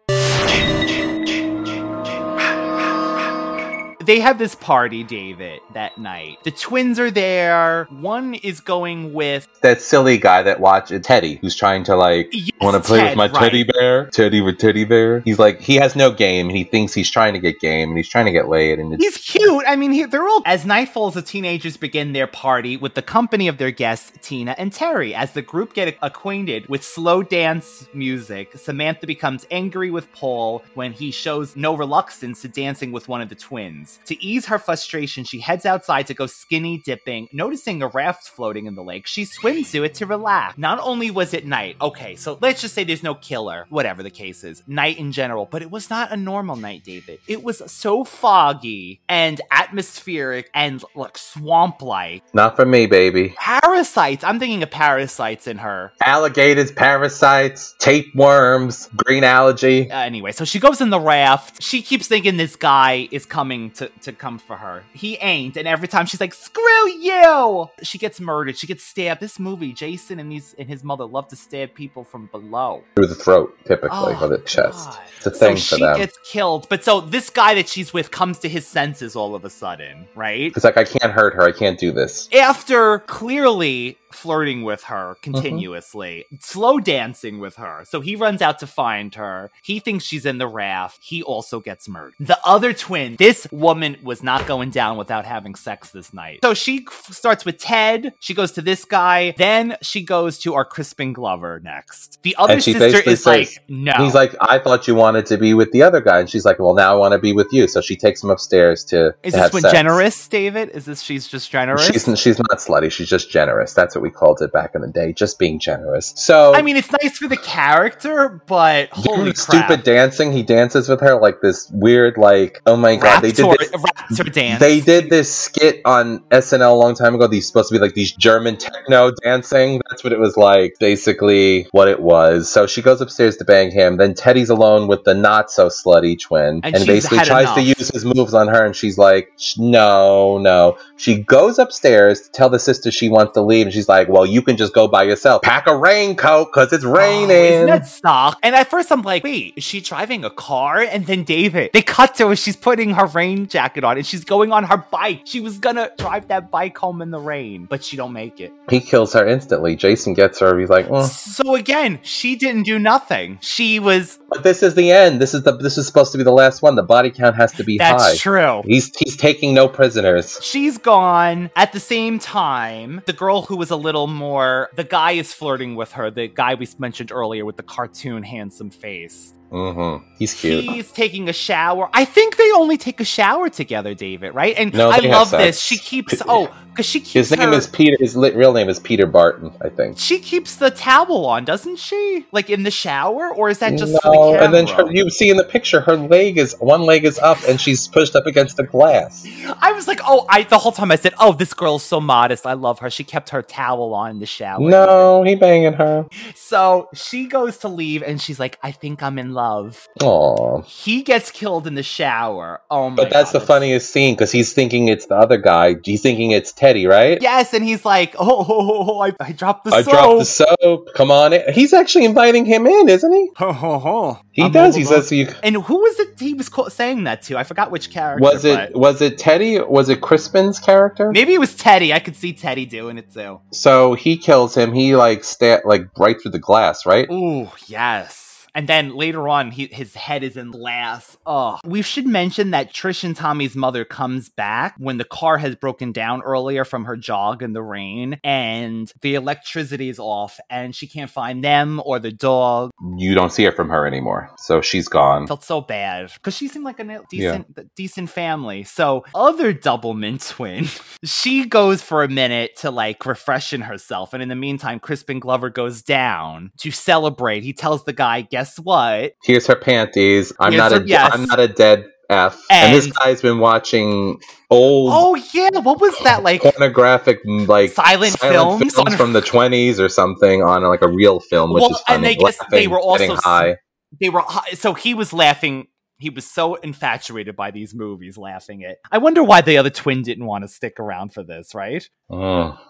[4.07, 6.39] They have this party, David, that night.
[6.45, 7.89] The twins are there.
[7.91, 12.29] One is going with That silly guy that watches uh, Teddy, who's trying to like
[12.31, 13.35] Yes, want to play Ted, with my right.
[13.35, 14.07] teddy bear.
[14.07, 15.21] Teddy with teddy bear.
[15.21, 17.99] He's like he has no game, and he thinks he's trying to get game, and
[17.99, 19.65] he's trying to get laid, and it's He's cute.
[19.67, 20.43] I mean, he, they're all.
[20.47, 24.55] As night falls, the teenagers begin their party with the company of their guests, Tina
[24.57, 25.17] and Terry.
[25.17, 30.93] As the group get acquainted with slow dance music, Samantha becomes angry with Paul when
[30.93, 33.96] he shows no reluctance to dancing with one of the twins.
[34.07, 37.29] To ease her frustration, she heads outside to go skinny dipping.
[37.33, 40.57] Noticing a raft floating in the lake, she swims to it to relax.
[40.59, 44.11] Not only was it night, okay, so let's just say there's no killer, whatever the
[44.11, 47.19] case is, night in general, but it was not a normal night, David.
[47.27, 52.23] It was so foggy and atmospheric and like swamp like.
[52.35, 53.35] not for me, baby.
[53.39, 54.25] Parasites.
[54.25, 55.93] I'm thinking of parasites in her.
[56.03, 59.91] Alligators, parasites, tapeworms, green algae.
[59.91, 61.63] Uh, anyway, so she goes in the raft.
[61.63, 64.85] She keeps thinking this guy is coming to, to come for her.
[64.93, 68.57] He ain't, and every time she's like, "Screw you!" She gets murdered.
[68.57, 69.21] She gets stabbed.
[69.21, 72.83] This movie, Jason and these and his mother love to stab people from below.
[72.97, 74.91] Through the throat, typically, Oh, or the chest.
[74.91, 74.99] God.
[75.19, 76.69] It's a thing so for she gets killed.
[76.69, 80.07] But so this guy that she's with comes to his senses all of a sudden,
[80.15, 80.53] right?
[80.55, 81.43] It's like I can't hurt her.
[81.43, 82.29] I can't do this.
[82.33, 85.33] After clearly flirting with her Mm-hmm.
[85.33, 87.85] continuously, slow dancing with her.
[87.89, 89.51] So he runs out to find her.
[89.63, 90.99] He thinks she's in the raft.
[91.03, 92.15] He also gets murdered.
[92.21, 96.41] The other twin, this woman was not going down without having sex this night.
[96.43, 98.15] So she f- starts with Ted.
[98.21, 99.35] She goes to this guy.
[99.37, 102.23] Then she goes to our Crispin Glover next.
[102.23, 103.93] The other sister is like, no.
[103.99, 106.59] He's like, I thought you wanted to be with the other guy, and she's like,
[106.59, 107.67] Well, now I want to be with you.
[107.69, 109.15] So she takes him upstairs to.
[109.23, 109.73] is to this one sex.
[109.73, 110.71] generous, David?
[110.71, 111.87] Is this she's just generous?
[111.87, 112.91] She's she's not slutty.
[112.91, 113.73] She's just generous.
[113.75, 115.13] That's what we called it back in the day.
[115.13, 116.13] Just being generous.
[116.17, 119.37] So I mean, it's nice for the character, but holy crap.
[119.37, 120.33] stupid dancing.
[120.33, 123.71] He dances with her like this weird, like oh my god, they did this.
[123.71, 124.61] Raptor dance.
[124.61, 127.27] They did this skit on SNL a long time ago.
[127.27, 129.81] These supposed to be like these German techno dancing.
[129.89, 130.77] That's what it was like.
[130.79, 132.51] Basically, what it was.
[132.51, 133.97] So she goes upstairs to bang him.
[133.97, 137.91] Then Teddy's alone with the not so slutty twin, And and, basically tries to use
[137.91, 138.65] his moves on her.
[138.65, 143.43] And she's like, "No, no." She goes upstairs to tell the sister she wants to
[143.43, 145.43] leave, and she's like, "Well, you can just go by yourself.
[145.43, 148.39] Pack a raincoat because it's Oh, raining." isn't that suck?
[148.43, 150.79] And at first I'm like, wait, is she driving a car?
[150.81, 152.37] And then David, they cut to her.
[152.37, 155.23] She's putting her rain jacket on and she's going on her bike.
[155.25, 158.53] She was gonna drive that bike home in the rain, but she don't make it.
[158.71, 159.77] He kills her instantly.
[159.77, 160.59] Jason gets her.
[160.59, 163.39] He's like, "Mm." So again, she didn't do nothing.
[163.41, 164.19] She was.
[164.29, 165.21] but this is the end.
[165.21, 166.75] This is the this is supposed to be the last one.
[166.77, 168.17] The body count has to be That's high.
[168.17, 168.63] true.
[168.67, 170.39] He's he's taking no prisoners.
[170.43, 171.51] She's gone.
[171.57, 174.71] At the same time, the girl who was a little more.
[174.75, 176.11] The guy is flirting with her.
[176.11, 179.35] The guy we mentioned earlier with the cartoon handsome face.
[179.51, 180.05] Mm-hmm.
[180.19, 180.65] He's cute.
[180.65, 181.89] He's taking a shower.
[181.93, 184.55] I think they only take a shower together, David, right?
[184.57, 185.61] And No, I love this.
[185.61, 187.97] She keeps oh, because she keeps His name her- is Peter.
[188.01, 189.99] His real name is Peter Barton, I think.
[189.99, 192.27] She keeps the towel on, doesn't she?
[192.33, 194.45] Like in the shower, or is that just for the no, camera?
[194.45, 197.39] and then her, you see in the picture, her leg is one leg is up,
[197.47, 199.27] and she's pushed up against the glass.
[199.61, 202.47] I was like, oh, I the whole time I said, oh, this girl's so modest.
[202.47, 202.91] I love her.
[202.91, 204.61] She kept her towel on in the shower.
[204.61, 206.07] No, he banging her.
[206.35, 209.89] So she goes to leave, and she's like, I think I'm in love.
[210.03, 210.63] Aw.
[210.63, 212.61] He gets killed in the shower.
[212.71, 212.97] Oh my!
[212.97, 215.77] But that's God, the funniest scene because he's thinking it's the other guy.
[215.85, 217.19] He's thinking it's Teddy, right?
[217.21, 219.79] Yes, and he's like, oh, oh, oh, oh, I, I dropped the soap.
[219.79, 219.93] I soap.
[219.93, 220.95] dropped the soap.
[220.95, 221.53] Come on in.
[221.53, 223.31] He's actually inviting him in, isn't he?
[223.37, 224.19] Ho, ho, ho.
[224.33, 224.75] He I'm does.
[224.75, 225.29] He says you.
[225.43, 227.39] And who was it he was saying that to?
[227.39, 228.23] I forgot which character.
[228.23, 229.61] Was it but- was it Teddy?
[229.61, 231.13] Was it Crispin's character?
[231.13, 231.93] Maybe it was Teddy.
[231.93, 233.41] I could see Teddy doing it too.
[233.53, 234.73] So he kills him.
[234.73, 237.09] He like sta- like right through the glass, right?
[237.11, 238.26] Ooh, yes.
[238.57, 241.15] And then later on, he, his head is in glass.
[241.27, 245.55] Oh, we should mention that Trish and Tommy's mother comes back when the car has
[245.55, 250.75] broken down earlier from her jog in the rain, and the electricity is off, and
[250.75, 252.71] she can't find them or the dog.
[252.97, 255.27] You don't see it from her anymore, so she's gone.
[255.27, 258.65] Felt so bad because she seemed like a decent, decent family.
[258.65, 260.67] So other Doublemint twin,
[261.05, 265.51] she goes for a minute to like refreshen herself, and in the meantime, Crispin Glover
[265.51, 267.43] goes down to celebrate.
[267.43, 269.13] He tells the guy, "Guess what?
[269.25, 270.33] Here's her panties.
[270.39, 271.15] I'm Here's not her- a yes.
[271.15, 272.41] am not a dead F.
[272.51, 276.41] And, this guy's been watching old Oh yeah, what was that like?
[276.43, 281.53] pornographic like Silent films on- from the 20s or something on like a real film,
[281.53, 281.97] which Well, is funny.
[281.97, 283.57] and they guess they were also high.
[284.01, 285.67] They were hi- so he was laughing.
[285.99, 288.79] He was so infatuated by these movies, laughing it.
[288.91, 291.89] I wonder why the other twin didn't want to stick around for this, right?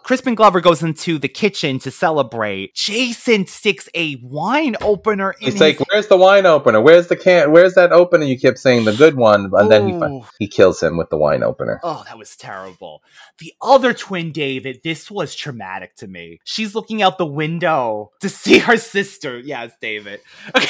[0.04, 2.74] Crispin Glover goes into the kitchen to celebrate.
[2.74, 6.80] Jason sticks a wine opener in He's his like, "Where's the wine opener?
[6.80, 7.52] Where's the can?
[7.52, 8.24] Where's that opener?
[8.24, 11.42] You kept saying the good one, and then he he kills him with the wine
[11.42, 11.80] opener.
[11.82, 13.02] Oh, that was terrible.
[13.38, 16.40] The other twin, David, this was traumatic to me.
[16.44, 19.38] She's looking out the window to see her sister.
[19.38, 20.20] Yes, David.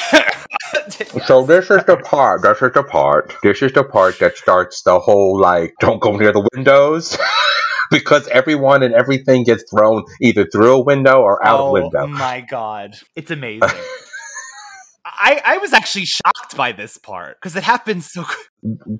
[1.25, 2.43] So this is the part.
[2.43, 3.33] This is the part.
[3.43, 7.17] This is the part that starts the whole like, don't go near the windows.
[7.89, 12.05] Because everyone and everything gets thrown either through a window or out oh a window.
[12.07, 13.61] my god, it's amazing.
[15.05, 18.23] I I was actually shocked by this part because it happens so.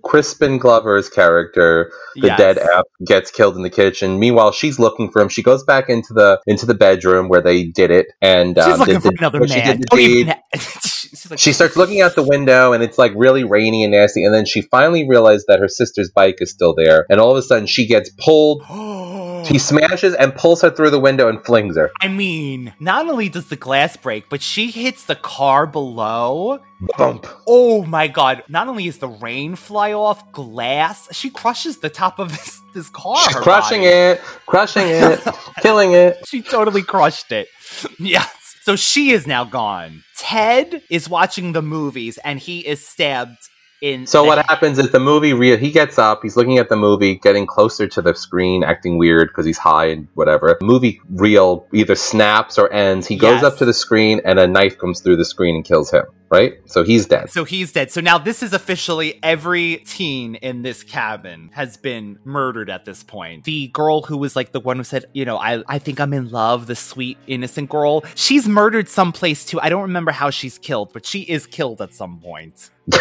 [0.04, 2.38] Crispin Glover's character, the Yes.
[2.38, 4.20] dead app, gets killed in the kitchen.
[4.20, 5.30] Meanwhile, she's looking for him.
[5.30, 8.80] She goes back into the into the bedroom where they did it, and She's um,
[8.80, 9.66] looking for the- another she man.
[9.68, 10.28] did the Don't even deed.
[10.28, 10.42] ha-
[11.30, 14.24] like, She starts looking out the window, and it's like really rainy and nasty.
[14.24, 17.38] And then she finally realizes that her sister's bike is still there, and all of
[17.38, 18.64] a sudden she gets pulled.
[19.48, 21.92] He smashes and pulls her through the window and flings her.
[22.02, 26.60] I mean, not only does the glass break, but she hits the car below.
[26.98, 27.26] Bump.
[27.48, 28.44] Oh my god!
[28.50, 32.90] Not only is the rain fly off glass, she crushes the top of this this
[32.90, 33.18] car.
[33.18, 33.88] She's crushing body.
[33.90, 35.28] it, crushing it,
[35.62, 36.18] killing it.
[36.28, 37.48] She totally crushed it.
[38.00, 38.32] Yes.
[38.62, 40.04] So she is now gone.
[40.18, 43.38] Ted is watching the movies and he is stabbed
[43.82, 44.08] in.
[44.08, 47.16] So what happens is the movie re- he gets up, he's looking at the movie,
[47.16, 50.56] getting closer to the screen, acting weird because he's high and whatever.
[50.60, 53.08] The movie reel either snaps or ends.
[53.08, 53.44] He goes Yes.
[53.44, 56.06] up to the screen and a knife comes through the screen and kills him.
[56.30, 56.54] Right?
[56.66, 57.30] So he's dead.
[57.30, 57.92] So he's dead.
[57.92, 63.04] So now this is officially every teen in this cabin has been murdered at this
[63.04, 63.46] point.
[63.46, 66.14] The girl who was like the one who said, you know, I, I think I'm
[66.14, 69.60] in love, the sweet, innocent girl, she's murdered someplace too.
[69.62, 72.70] I don't remember how she's killed, but she is killed at some point.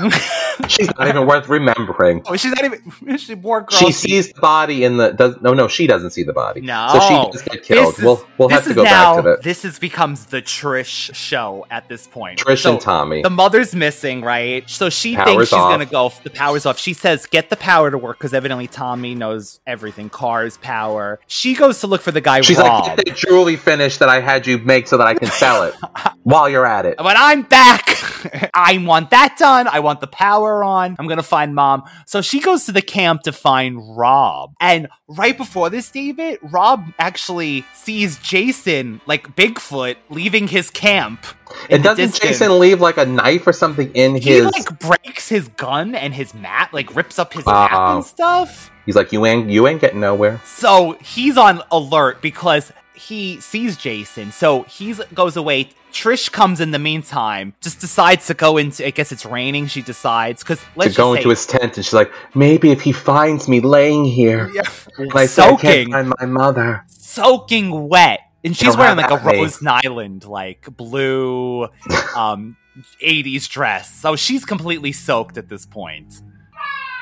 [0.68, 2.22] She's not even worth remembering.
[2.26, 2.80] Oh, she's not even.
[3.18, 3.78] She poor girl.
[3.78, 6.60] She sees the body in the does no no she doesn't see the body.
[6.60, 6.88] No.
[6.92, 7.94] So she does get killed.
[7.94, 9.42] Is- we'll we'll have to go now, back to that.
[9.42, 12.38] This is becomes the Trish show at this point.
[12.38, 13.22] Trish So, Tommy.
[13.22, 14.68] The mother's missing, right?
[14.68, 15.70] So she Power's thinks she's off.
[15.72, 16.12] gonna go.
[16.22, 16.78] The power's off.
[16.78, 20.08] She says, "Get the power to work," because evidently Tommy knows everything.
[20.10, 21.20] Cars, power.
[21.26, 22.86] She goes to look for the guy She's Rob.
[22.86, 25.64] like, get the jewelry finish that I had you make so that I can sell
[25.64, 25.74] it
[26.22, 26.96] while you're at it.
[26.98, 28.50] But I'm back.
[28.54, 29.66] I want that done.
[29.68, 30.96] I want the power on.
[30.98, 31.84] I'm gonna find mom.
[32.06, 34.52] So she goes to the camp to find Rob.
[34.60, 41.24] And right before this, David, Rob actually sees Jason, like Bigfoot, leaving his camp.
[41.68, 42.38] And doesn't distance.
[42.38, 44.44] Jason leave like a knife or something in He his?
[44.44, 48.70] like breaks his gun and his mat, like rips up his map and stuff.
[48.86, 50.40] He's like, you ain't you ain't getting nowhere.
[50.44, 54.32] So he's on alert because he sees Jason.
[54.32, 55.70] So he goes away.
[55.92, 58.86] Trish comes in the meantime, just decides to go into.
[58.86, 59.66] I guess it's raining.
[59.66, 62.92] She decides because let's to go into his tent, and she's like, maybe if he
[62.92, 64.60] finds me laying here, say,
[64.98, 66.84] and I say I can't soaking, find my mother.
[66.86, 69.40] soaking wet, and she's wearing like a me.
[69.40, 71.68] Rose Island like blue,
[72.16, 72.56] um,
[73.04, 73.92] 80s dress.
[73.94, 76.22] So she's completely soaked at this point.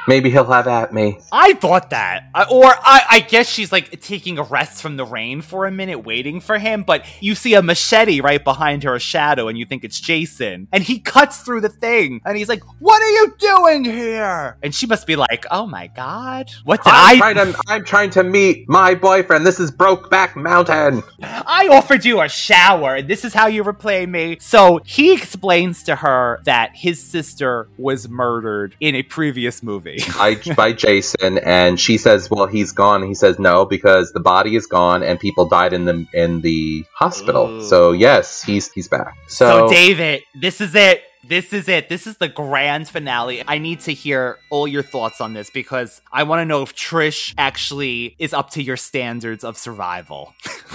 [0.08, 1.18] Maybe he'll have at me.
[1.30, 2.30] I thought that.
[2.34, 5.70] I, or I, I guess she's like taking a rest from the rain for a
[5.70, 6.82] minute, waiting for him.
[6.82, 10.66] But you see a machete right behind her, a shadow, and you think it's Jason.
[10.72, 14.56] And he cuts through the thing, and he's like, What are you doing here?
[14.62, 16.50] And she must be like, Oh my god.
[16.64, 19.46] What did I'm I trying to I'm trying to meet my boyfriend.
[19.46, 21.02] This is Brokeback Mountain.
[21.22, 24.38] I offered you a shower, and this is how you replay me.
[24.40, 29.97] So he explains to her that his sister was murdered in a previous movie.
[30.16, 34.56] I, by Jason, and she says, "Well, he's gone." He says, "No, because the body
[34.56, 37.64] is gone, and people died in the in the hospital." Ooh.
[37.64, 39.16] So yes, he's he's back.
[39.26, 41.02] So, So, David, this is it.
[41.28, 41.88] This is it.
[41.88, 43.42] This is the grand finale.
[43.46, 46.74] I need to hear all your thoughts on this because I want to know if
[46.74, 50.34] Trish actually is up to your standards of survival.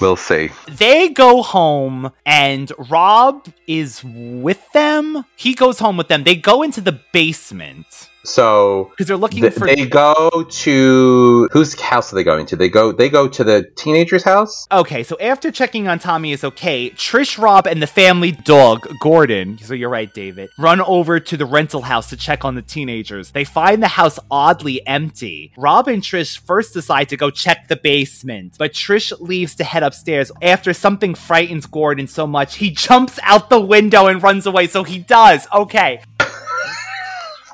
[0.00, 0.50] We'll see.
[0.66, 5.24] They go home and Rob is with them.
[5.36, 6.24] He goes home with them.
[6.24, 9.66] They go into the basement So because they're looking th- for.
[9.66, 12.56] they go to whose house are they going to?
[12.56, 14.66] They go they go to the teenager's house.
[14.70, 19.58] Okay, so after checking on Tommy is okay, Trish, Rob, and the family dog, Gordon,
[19.58, 23.32] so you're right, David, run over to the rental house to check on the teenagers.
[23.32, 25.52] They find the house oddly empty.
[25.56, 29.82] Rob and Trish first decide to go check the basement, but Trish leaves to head
[29.82, 34.66] upstairs after something frightens Gordon so much he jumps out the window and runs away.
[34.66, 35.46] So he does.
[35.52, 36.02] Okay.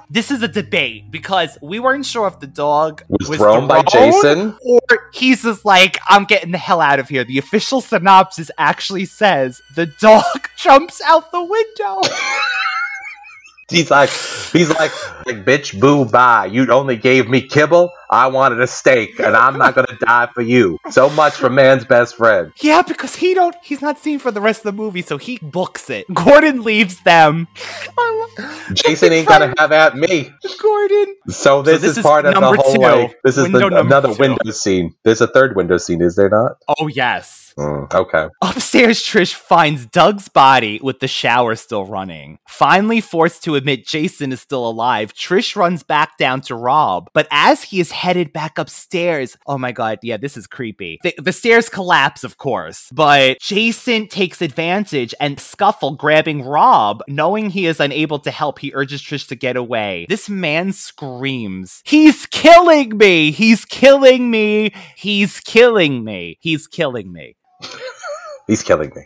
[0.08, 4.12] This is a debate because we weren't sure if the dog Was thrown by thrown
[4.12, 4.56] Jason?
[4.62, 4.80] or
[5.12, 7.24] he's just like, I'm getting the hell out of here.
[7.24, 10.24] The official synopsis actually says the dog
[10.56, 12.00] jumps out the window.
[13.68, 14.92] He's like he's like
[15.26, 16.46] like bitch boo bye.
[16.46, 17.90] You only gave me kibble.
[18.08, 20.78] I wanted a steak, and I'm not gonna die for you.
[20.90, 22.52] So much for man's best friend.
[22.60, 25.40] yeah, because he don't he's not seen for the rest of the movie, so he
[25.42, 26.06] books it.
[26.14, 27.48] Gordon leaves them.
[28.72, 30.30] Jason ain't gonna have at me.
[30.62, 31.16] Gordon.
[31.28, 32.80] So this, this is, is part of the whole two.
[32.80, 34.20] like this is Window the, number another two.
[34.20, 34.94] window scene.
[35.02, 36.58] There's a third window scene, is there not?
[36.78, 37.45] Oh yes.
[37.58, 38.28] Mm, okay.
[38.42, 42.38] Upstairs, Trish finds Doug's body with the shower still running.
[42.46, 47.08] Finally forced to admit Jason is still alive, Trish runs back down to Rob.
[47.14, 50.98] But as he is headed back upstairs, oh my god, yeah, this is creepy.
[51.02, 57.02] The, the stairs collapse, of course, but Jason takes advantage and scuffle, grabbing Rob.
[57.08, 60.04] Knowing he is unable to help, he urges Trish to get away.
[60.10, 63.30] This man screams, He's killing me!
[63.30, 64.72] He's killing me!
[64.94, 66.36] He's killing me!
[66.40, 67.34] He's killing me.
[68.46, 69.02] He's killing me.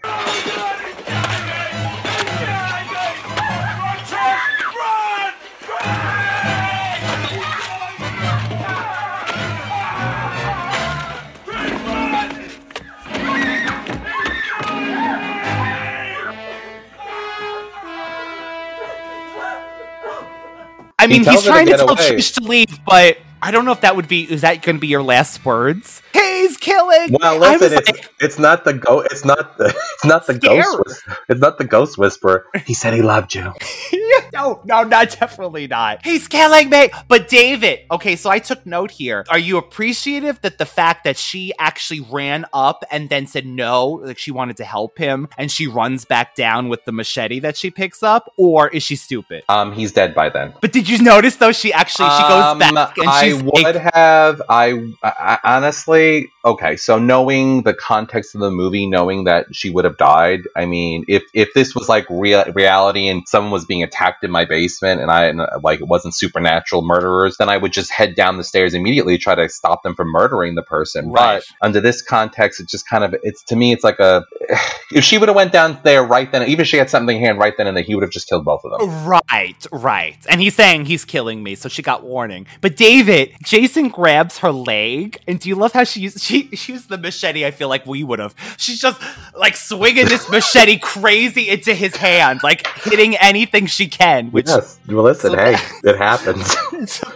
[20.99, 21.97] I mean, he's her to trying to, tell away.
[21.97, 24.31] Trish to leave, but I don't know if that would be.
[24.31, 26.03] Is that going to be your last words?
[26.13, 27.17] He's killing.
[27.21, 29.01] Well, listen, it's, like, it's not the go.
[29.01, 29.67] It's not the.
[29.67, 30.65] It's not the Scared.
[30.65, 31.03] ghost.
[31.29, 32.47] It's not the ghost whisperer.
[32.67, 33.53] He said he loved you.
[34.33, 36.05] no, no, not definitely not.
[36.05, 36.91] He's killing me.
[37.09, 39.25] But David, okay, so I took note here.
[39.29, 43.89] Are you appreciative that the fact that she actually ran up and then said no,
[43.89, 47.57] like she wanted to help him, and she runs back down with the machete that
[47.57, 49.45] she picks up, or is she stupid?
[49.49, 50.55] Um, he's dead by then.
[50.61, 51.53] But did you notice though?
[51.53, 54.43] She actually she goes Um, back and I would like, have.
[54.49, 59.69] I, I honestly play Okay, so knowing the context of the movie, knowing that she
[59.69, 60.41] would have died.
[60.57, 64.31] I mean, if if this was like real reality and someone was being attacked in
[64.31, 67.91] my basement and I and, uh, like it wasn't supernatural murderers, then I would just
[67.91, 71.11] head down the stairs immediately try to stop them from murdering the person.
[71.11, 71.43] Right.
[71.61, 74.25] But under this context, it just kind of it's to me, it's like a.
[74.93, 77.23] If she would have went down there right then, even if she had something in
[77.23, 79.07] hand right then and there, he would have just killed both of them.
[79.07, 80.19] Right, right.
[80.29, 82.49] And he's saying he's killing me, so she got warning.
[82.61, 86.89] But David, Jason grabs her leg, and do you love how she she, she used
[86.89, 87.45] the machete?
[87.45, 88.35] I feel like we would have.
[88.57, 89.01] She's just
[89.37, 94.31] like swinging this machete crazy into his hand, like hitting anything she can.
[94.31, 94.79] Which yes.
[94.89, 96.57] Well, listen, so hey, it happens.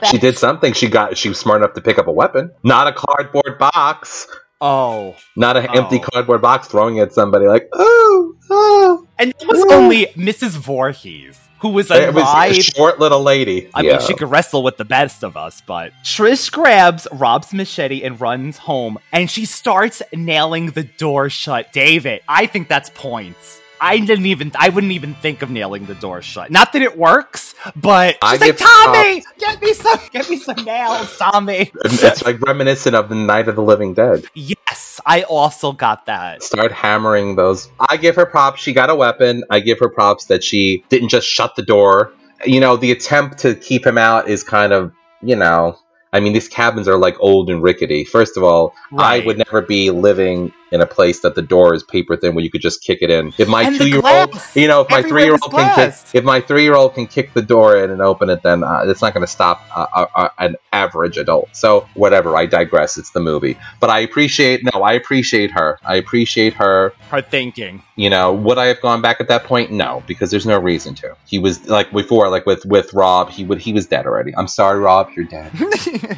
[0.10, 0.72] she did something.
[0.72, 1.16] She got.
[1.16, 4.26] She was smart enough to pick up a weapon, not a cardboard box,
[4.60, 5.78] oh, not an oh.
[5.78, 6.08] empty Oh.
[6.10, 9.06] cardboard box throwing at somebody like oh oh.
[9.18, 10.12] and it was only oh.
[10.12, 10.50] Mrs.
[10.50, 13.70] Voorhees who was was a short little lady.
[13.72, 13.92] I Yeah.
[13.92, 18.20] mean, she could wrestle with the best of us, but Trish grabs Rob's machete and
[18.20, 21.72] runs home, and she starts nailing the door shut.
[21.72, 23.62] David, I think that's points.
[23.80, 26.50] I didn't even, I wouldn't even think of nailing the door shut.
[26.50, 30.64] Not that it works, but I she's like, Tommy, get me some, get me some
[30.64, 31.70] nails, Tommy.
[31.84, 34.24] it's like reminiscent of the Night of the Living Dead.
[34.34, 36.42] yes, I also got that.
[36.42, 37.68] Start hammering those.
[37.80, 38.60] I give her props.
[38.60, 39.44] She got a weapon.
[39.50, 42.12] I give her props that she didn't just shut the door.
[42.44, 45.78] You know, the attempt to keep him out is kind of, you know,
[46.12, 48.04] I mean, these cabins are like old and rickety.
[48.04, 51.84] First of all, I would never be living in a place that the door is
[51.84, 53.32] paper thin where you could just kick it in.
[53.38, 56.24] If my two year old, you know, if my three year old can kick, if
[56.24, 59.00] my three year old can kick the door in and open it, then uh, it's
[59.00, 61.54] not going to stop uh, uh, uh, an average adult.
[61.54, 62.36] So whatever.
[62.36, 62.98] I digress.
[62.98, 64.64] It's the movie, but I appreciate.
[64.64, 65.78] No, I appreciate her.
[65.84, 66.92] I appreciate her.
[67.08, 67.80] Her thinking.
[67.94, 69.70] You know, would I have gone back at that point?
[69.70, 71.16] No, because there's no reason to.
[71.24, 73.30] He was like before, like with with Rob.
[73.30, 74.36] He would he was dead already.
[74.36, 75.10] I'm sorry, Rob.
[75.14, 75.52] You're dead.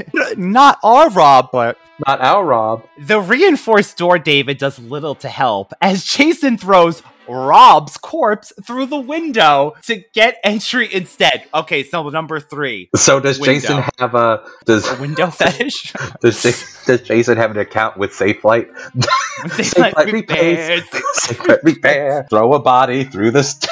[0.39, 1.77] Not our Rob, but
[2.07, 2.87] not our Rob.
[2.99, 8.99] The reinforced door, David, does little to help as Jason throws Rob's corpse through the
[8.99, 11.45] window to get entry instead.
[11.53, 12.89] Okay, so number three.
[12.95, 13.55] So does Window.
[13.55, 15.93] Jason have a does A window fetish?
[16.21, 18.71] does, does Jason have an account with Safelite?
[18.97, 20.83] Safelite repairs.
[21.17, 22.27] Safelite repair.
[22.31, 23.71] Throw a body through the st-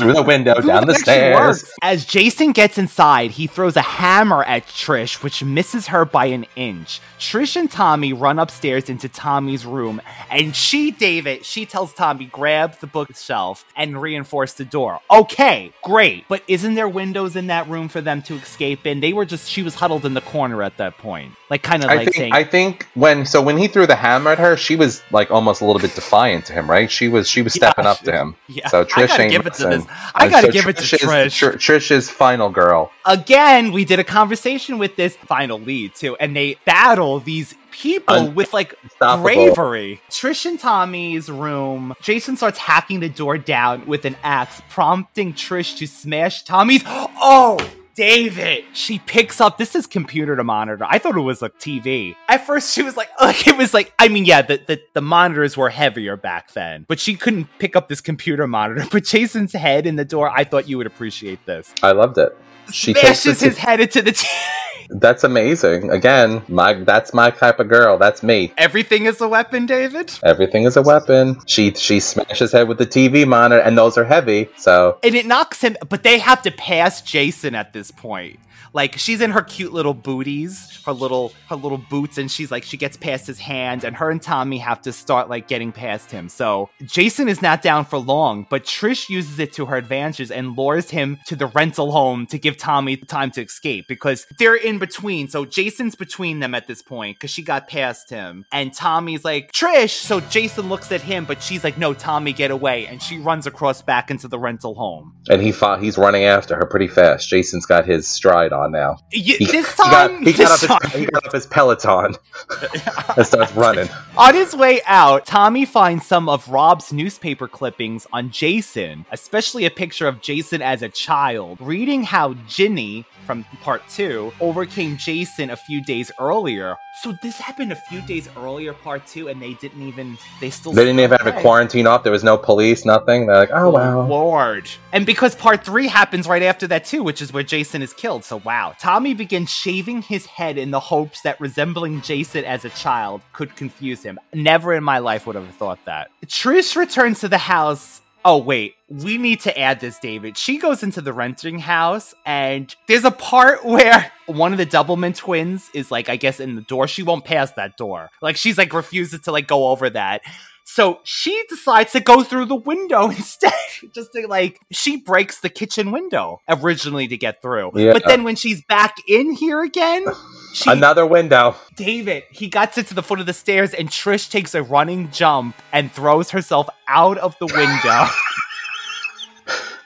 [0.00, 1.34] through the window down the stairs.
[1.38, 1.72] works.
[1.82, 6.46] As Jason gets inside, he throws a hammer at Trish, which misses her by an
[6.56, 7.00] inch.
[7.18, 12.78] Trish and Tommy run upstairs into Tommy's room, and she, David, she tells Tommy, grab
[12.80, 15.00] the bookshelf and reinforce the door.
[15.10, 16.26] Okay, great.
[16.28, 19.00] But isn't there windows in that room for them to escape in?
[19.00, 21.32] They were just, she was huddled in the corner at that point.
[21.50, 24.30] Like, kind of like think saying, I think when so when he threw the hammer
[24.30, 26.88] at her, she was like almost a little bit defiant to him, right?
[26.90, 28.36] She was she was Yeah, stepping up she- to him.
[28.48, 28.68] yeah.
[28.68, 29.86] So I Trish gotta ain't give it to listen.
[29.86, 29.89] this.
[30.14, 32.90] I gotta so give it to Trish is- Tr- Trish's final girl.
[33.04, 38.14] again, we did a conversation with this final lead too, and they battle these people
[38.14, 40.00] Un- with like bravery.
[40.10, 41.94] Trish and Tommy's room.
[42.02, 46.82] Jason starts hacking the door down with an axe, prompting Trish to smash Tommy's.
[46.86, 47.58] Oh!
[47.94, 49.58] David, she picks up.
[49.58, 50.84] This is computer to monitor.
[50.88, 52.16] I thought it was a TV.
[52.28, 53.92] At first, she was like, like it was like.
[53.98, 57.76] I mean, yeah, the, the the monitors were heavier back then, but she couldn't pick
[57.76, 58.86] up this computer monitor.
[58.90, 60.30] But Jason's head in the door.
[60.30, 62.36] I thought you would appreciate this I loved it.
[62.72, 64.28] She smashes his head into the TV.
[64.90, 65.90] That's amazing.
[65.90, 67.96] Again, my that's my type of girl.
[67.96, 68.52] That's me.
[68.58, 70.18] Everything is a weapon, David.
[70.24, 71.40] Everything is a weapon.
[71.46, 74.48] She she smashes head with the TV monitor, and those are heavy.
[74.56, 78.40] So And it knocks him, but they have to pass Jason at this point.
[78.72, 82.62] Like she's in her cute little booties, her little her little boots, and she's like
[82.62, 86.10] she gets past his hand, and her and Tommy have to start like getting past
[86.10, 86.28] him.
[86.28, 90.56] So Jason is not down for long, but Trish uses it to her advantage and
[90.56, 94.78] lures him to the rental home to give Tommy time to escape because they're in
[94.78, 95.28] between.
[95.28, 99.52] So Jason's between them at this point because she got past him, and Tommy's like
[99.52, 100.00] Trish.
[100.00, 103.46] So Jason looks at him, but she's like, "No, Tommy, get away!" And she runs
[103.46, 105.14] across back into the rental home.
[105.28, 105.82] and he fought.
[105.82, 107.28] He's running after her pretty fast.
[107.28, 108.96] Jason's got his stride on now.
[109.12, 111.46] Y- He, this he got, time, he got up his, time- he got up his
[111.46, 112.14] peloton
[113.16, 113.88] and starts running.
[114.16, 119.70] on his way out, Tommy finds some of Rob's newspaper clippings on Jason, especially a
[119.70, 125.56] picture of Jason as a child, reading how Ginny from part two overcame Jason a
[125.56, 126.76] few days earlier.
[127.02, 130.72] So this happened a few days earlier, part two, and they didn't even they still
[130.72, 132.02] They didn't even have a quarantine off.
[132.02, 133.24] There was no police, nothing.
[133.24, 134.06] They're like, oh, oh wow.
[134.06, 134.68] Lord.
[134.92, 138.22] And because part three happens right after that too, which is where Jason is killed.
[138.24, 138.74] So wow.
[138.78, 143.56] Tommy begins shaving his head in the hopes that resembling Jason as a child could
[143.56, 144.20] confuse him.
[144.34, 146.10] Never in my life would have thought that.
[146.26, 148.02] Trish returns to the house.
[148.24, 150.36] Oh wait, we need to add this, David.
[150.36, 155.16] She goes into the renting house, and there's a part where one of the Doublemint
[155.16, 156.86] twins is like, I guess, in the door.
[156.86, 158.10] She won't pass that door.
[158.20, 160.22] Like she's like refuses to like go over that.
[160.64, 163.52] So she decides to go through the window instead.
[163.92, 167.72] Just to like, she breaks the kitchen window originally to get through.
[167.74, 167.92] Yeah.
[167.92, 170.04] But then when she's back in here again,
[170.52, 171.54] she, Another window.
[171.76, 175.10] David, he gets it to the foot of the stairs and Trish takes a running
[175.10, 178.06] jump and throws herself out of the window.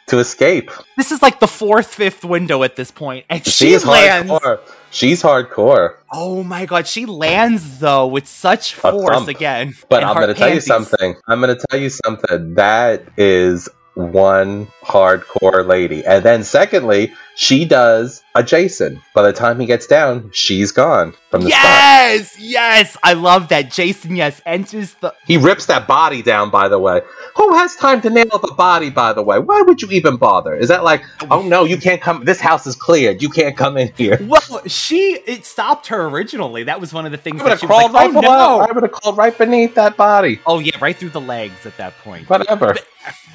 [0.06, 0.70] to escape.
[0.96, 4.30] this is like the fourth, fifth window at this point, and she She's lands.
[4.30, 4.60] hardcore.
[4.90, 5.94] She's hardcore.
[6.12, 9.74] Oh my god, she lands though with such force again.
[9.88, 11.14] But I'm going to tell you something.
[11.26, 12.54] I'm going to tell you something.
[12.54, 16.04] That is one hardcore lady.
[16.04, 19.00] And then, secondly, she does a Jason.
[19.14, 21.62] By the time he gets down, she's gone from the spot.
[21.62, 23.70] Yes, yes, I love that.
[23.70, 25.14] Jason, yes, enters the.
[25.26, 27.00] He rips that body down, by the way.
[27.36, 29.38] Who has time to nail up a body, by the way?
[29.38, 30.54] Why would you even bother?
[30.54, 33.22] Is that like, oh no, you can't come, this house is cleared.
[33.22, 34.18] You can't come in here.
[34.34, 36.64] Well, she it stopped her originally.
[36.64, 38.20] That was one of the things I would that have she crawled like, right "Oh
[38.20, 38.58] below.
[38.58, 40.40] no!" I would have crawled right beneath that body.
[40.46, 42.28] Oh yeah, right through the legs at that point.
[42.28, 42.74] Whatever.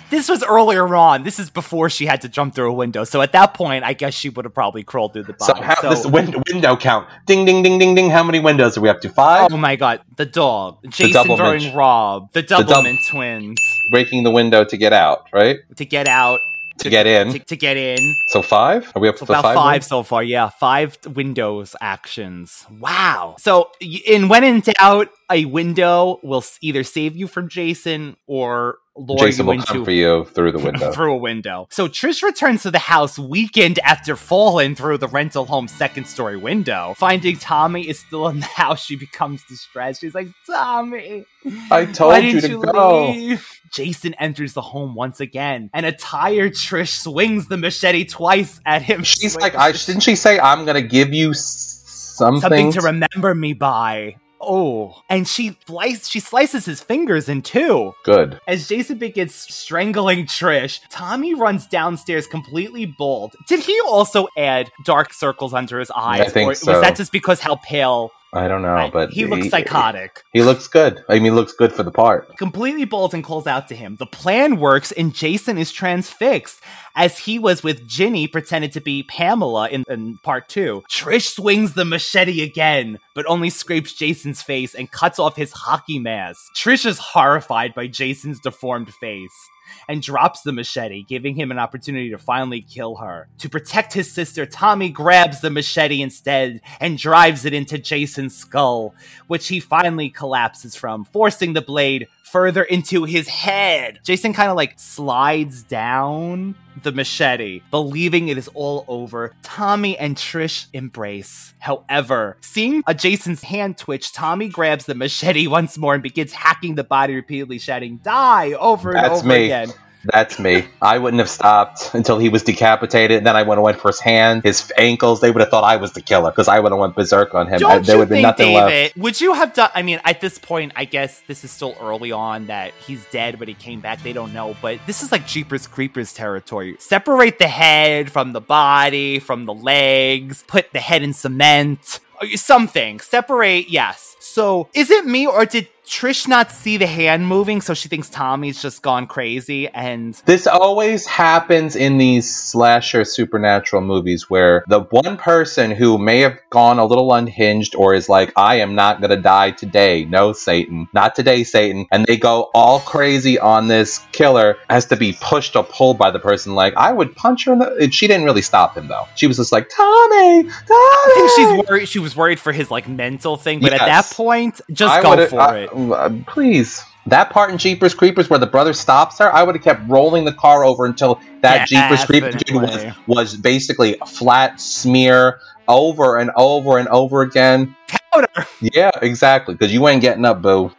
[0.09, 1.23] This was earlier on.
[1.23, 3.03] This is before she had to jump through a window.
[3.03, 5.65] So at that point, I guess she would have probably crawled through the So, body.
[5.65, 7.07] how, So- this win- window count.
[7.25, 8.11] Ding, ding, ding, ding, ding.
[8.11, 9.09] How many windows are we up to?
[9.09, 9.51] Five?
[9.51, 11.37] oh my god, the dog, Jason Doublemint.
[11.37, 13.57] throwing Rob, the Doub- Doublemint twins
[13.91, 15.57] Breaking the window to get out, right?
[15.75, 16.39] to get out,
[16.81, 17.33] To get in.
[17.33, 17.97] to, to get in.
[18.27, 18.91] So five?
[18.95, 19.55] Are we up So to about five?
[19.55, 20.49] five, so far, yeah.
[20.49, 22.67] Five Windows actions.
[22.79, 23.35] Wow.
[23.39, 29.19] So, in when in doubt, a window will either save you from Jason or lure
[29.19, 30.91] Jason you will come for you through the window.
[30.93, 31.67] through a window.
[31.71, 36.37] So Trish returns to the house weekend after falling through the rental home's second story
[36.37, 36.93] window.
[36.97, 40.01] Finding Tommy is still in the house, she becomes distressed.
[40.01, 41.25] She's like, Tommy,
[41.71, 43.11] I told you to go.
[43.11, 43.47] leave?
[43.71, 48.81] Jason enters the home once again, and a tired Trish swings the machete twice at
[48.81, 49.03] him.
[49.03, 52.41] She's like, I didn't she say I'm gonna give you something?
[52.41, 54.15] something to remember me by.
[54.41, 57.93] Oh, and she slice she slices his fingers in two.
[58.03, 58.39] Good.
[58.47, 63.35] As Jason begins strangling Trish, Tommy runs downstairs completely bald.
[63.47, 66.21] Did he also add dark circles under his eyes?
[66.21, 66.71] I think or so.
[66.71, 68.11] was that just because how pale?
[68.31, 70.23] I don't know, I- but he looks psychotic.
[70.33, 71.03] He looks good.
[71.09, 72.37] I mean, he looks good for the part.
[72.37, 73.95] completely bald and calls out to him.
[73.95, 76.61] The plan works, and Jason is transfixed,
[76.95, 80.83] as he was with Ginny, pretended to be Pamela in, in part two.
[80.89, 85.99] Trish swings the machete again, but only scrapes Jason's face and cuts off his hockey
[85.99, 86.39] mask.
[86.55, 89.49] Trish is horrified by Jason's deformed face.
[89.87, 93.27] And drops the machete, giving him an opportunity to finally kill her.
[93.37, 98.95] To protect his sister, Tommy grabs the machete instead and drives it into Jason's skull,
[99.27, 103.99] which he finally collapses from, forcing the blade further into his head.
[104.03, 109.33] Jason kind of like slides down the machete, believing it is all over.
[109.43, 111.53] Tommy and Trish embrace.
[111.59, 116.75] However, seeing a Jason's hand twitch, Tommy grabs the machete once more and begins hacking
[116.75, 118.53] the body repeatedly, shouting, Die!
[118.53, 119.45] over and That's over me.
[119.45, 119.69] again.
[120.05, 120.65] That's me.
[120.81, 123.17] I wouldn't have stopped until he was decapitated.
[123.17, 125.19] And then I would have went for his hand, his ankles.
[125.19, 127.47] They would have thought I was the killer because I would have went berserk on
[127.47, 127.55] him.
[127.55, 128.69] I- Don't there you would have been think, left.
[128.69, 128.93] David?
[129.01, 129.69] Would you have done?
[129.75, 133.39] I mean, at this point, I guess this is still early on that he's dead,
[133.39, 134.01] but he came back.
[134.01, 136.77] They don't know, but this is like Jeepers Creepers territory.
[136.79, 140.43] Separate the head from the body, from the legs.
[140.47, 141.99] Put the head in cement.
[142.35, 144.15] Something separate, yes.
[144.19, 148.09] So, is it me or did Trish not see the hand moving, so she thinks
[148.09, 149.67] Tommy's just gone crazy?
[149.69, 156.19] And This always happens in these slasher supernatural movies where the one person who may
[156.19, 160.05] have gone a little unhinged or is like, I am not going to die today.
[160.05, 160.87] No, Satan.
[160.93, 161.87] Not today, Satan.
[161.91, 166.11] And they go all crazy on this killer has to be pushed or pulled by
[166.11, 166.53] the person.
[166.53, 167.75] Like, I would punch her in the.
[167.77, 169.07] and She didn't really stop him, though.
[169.15, 170.43] She was just like, Tommy!
[170.43, 170.51] Tommy!
[170.69, 171.87] I think she's worried.
[171.89, 175.25] She was worried for his like mental thing, but at that point, just I go
[175.25, 175.78] for I- it.
[176.27, 176.83] Please.
[177.05, 180.25] That part in Jeepers Creepers where the brother stops her, I would have kept rolling
[180.25, 186.17] the car over until that Jeepers Creepers dude was, was basically a flat smear over
[186.17, 187.75] and over and over again.
[187.87, 188.27] Powder.
[188.61, 189.55] Yeah, exactly.
[189.55, 190.71] Because you ain't getting up, boo.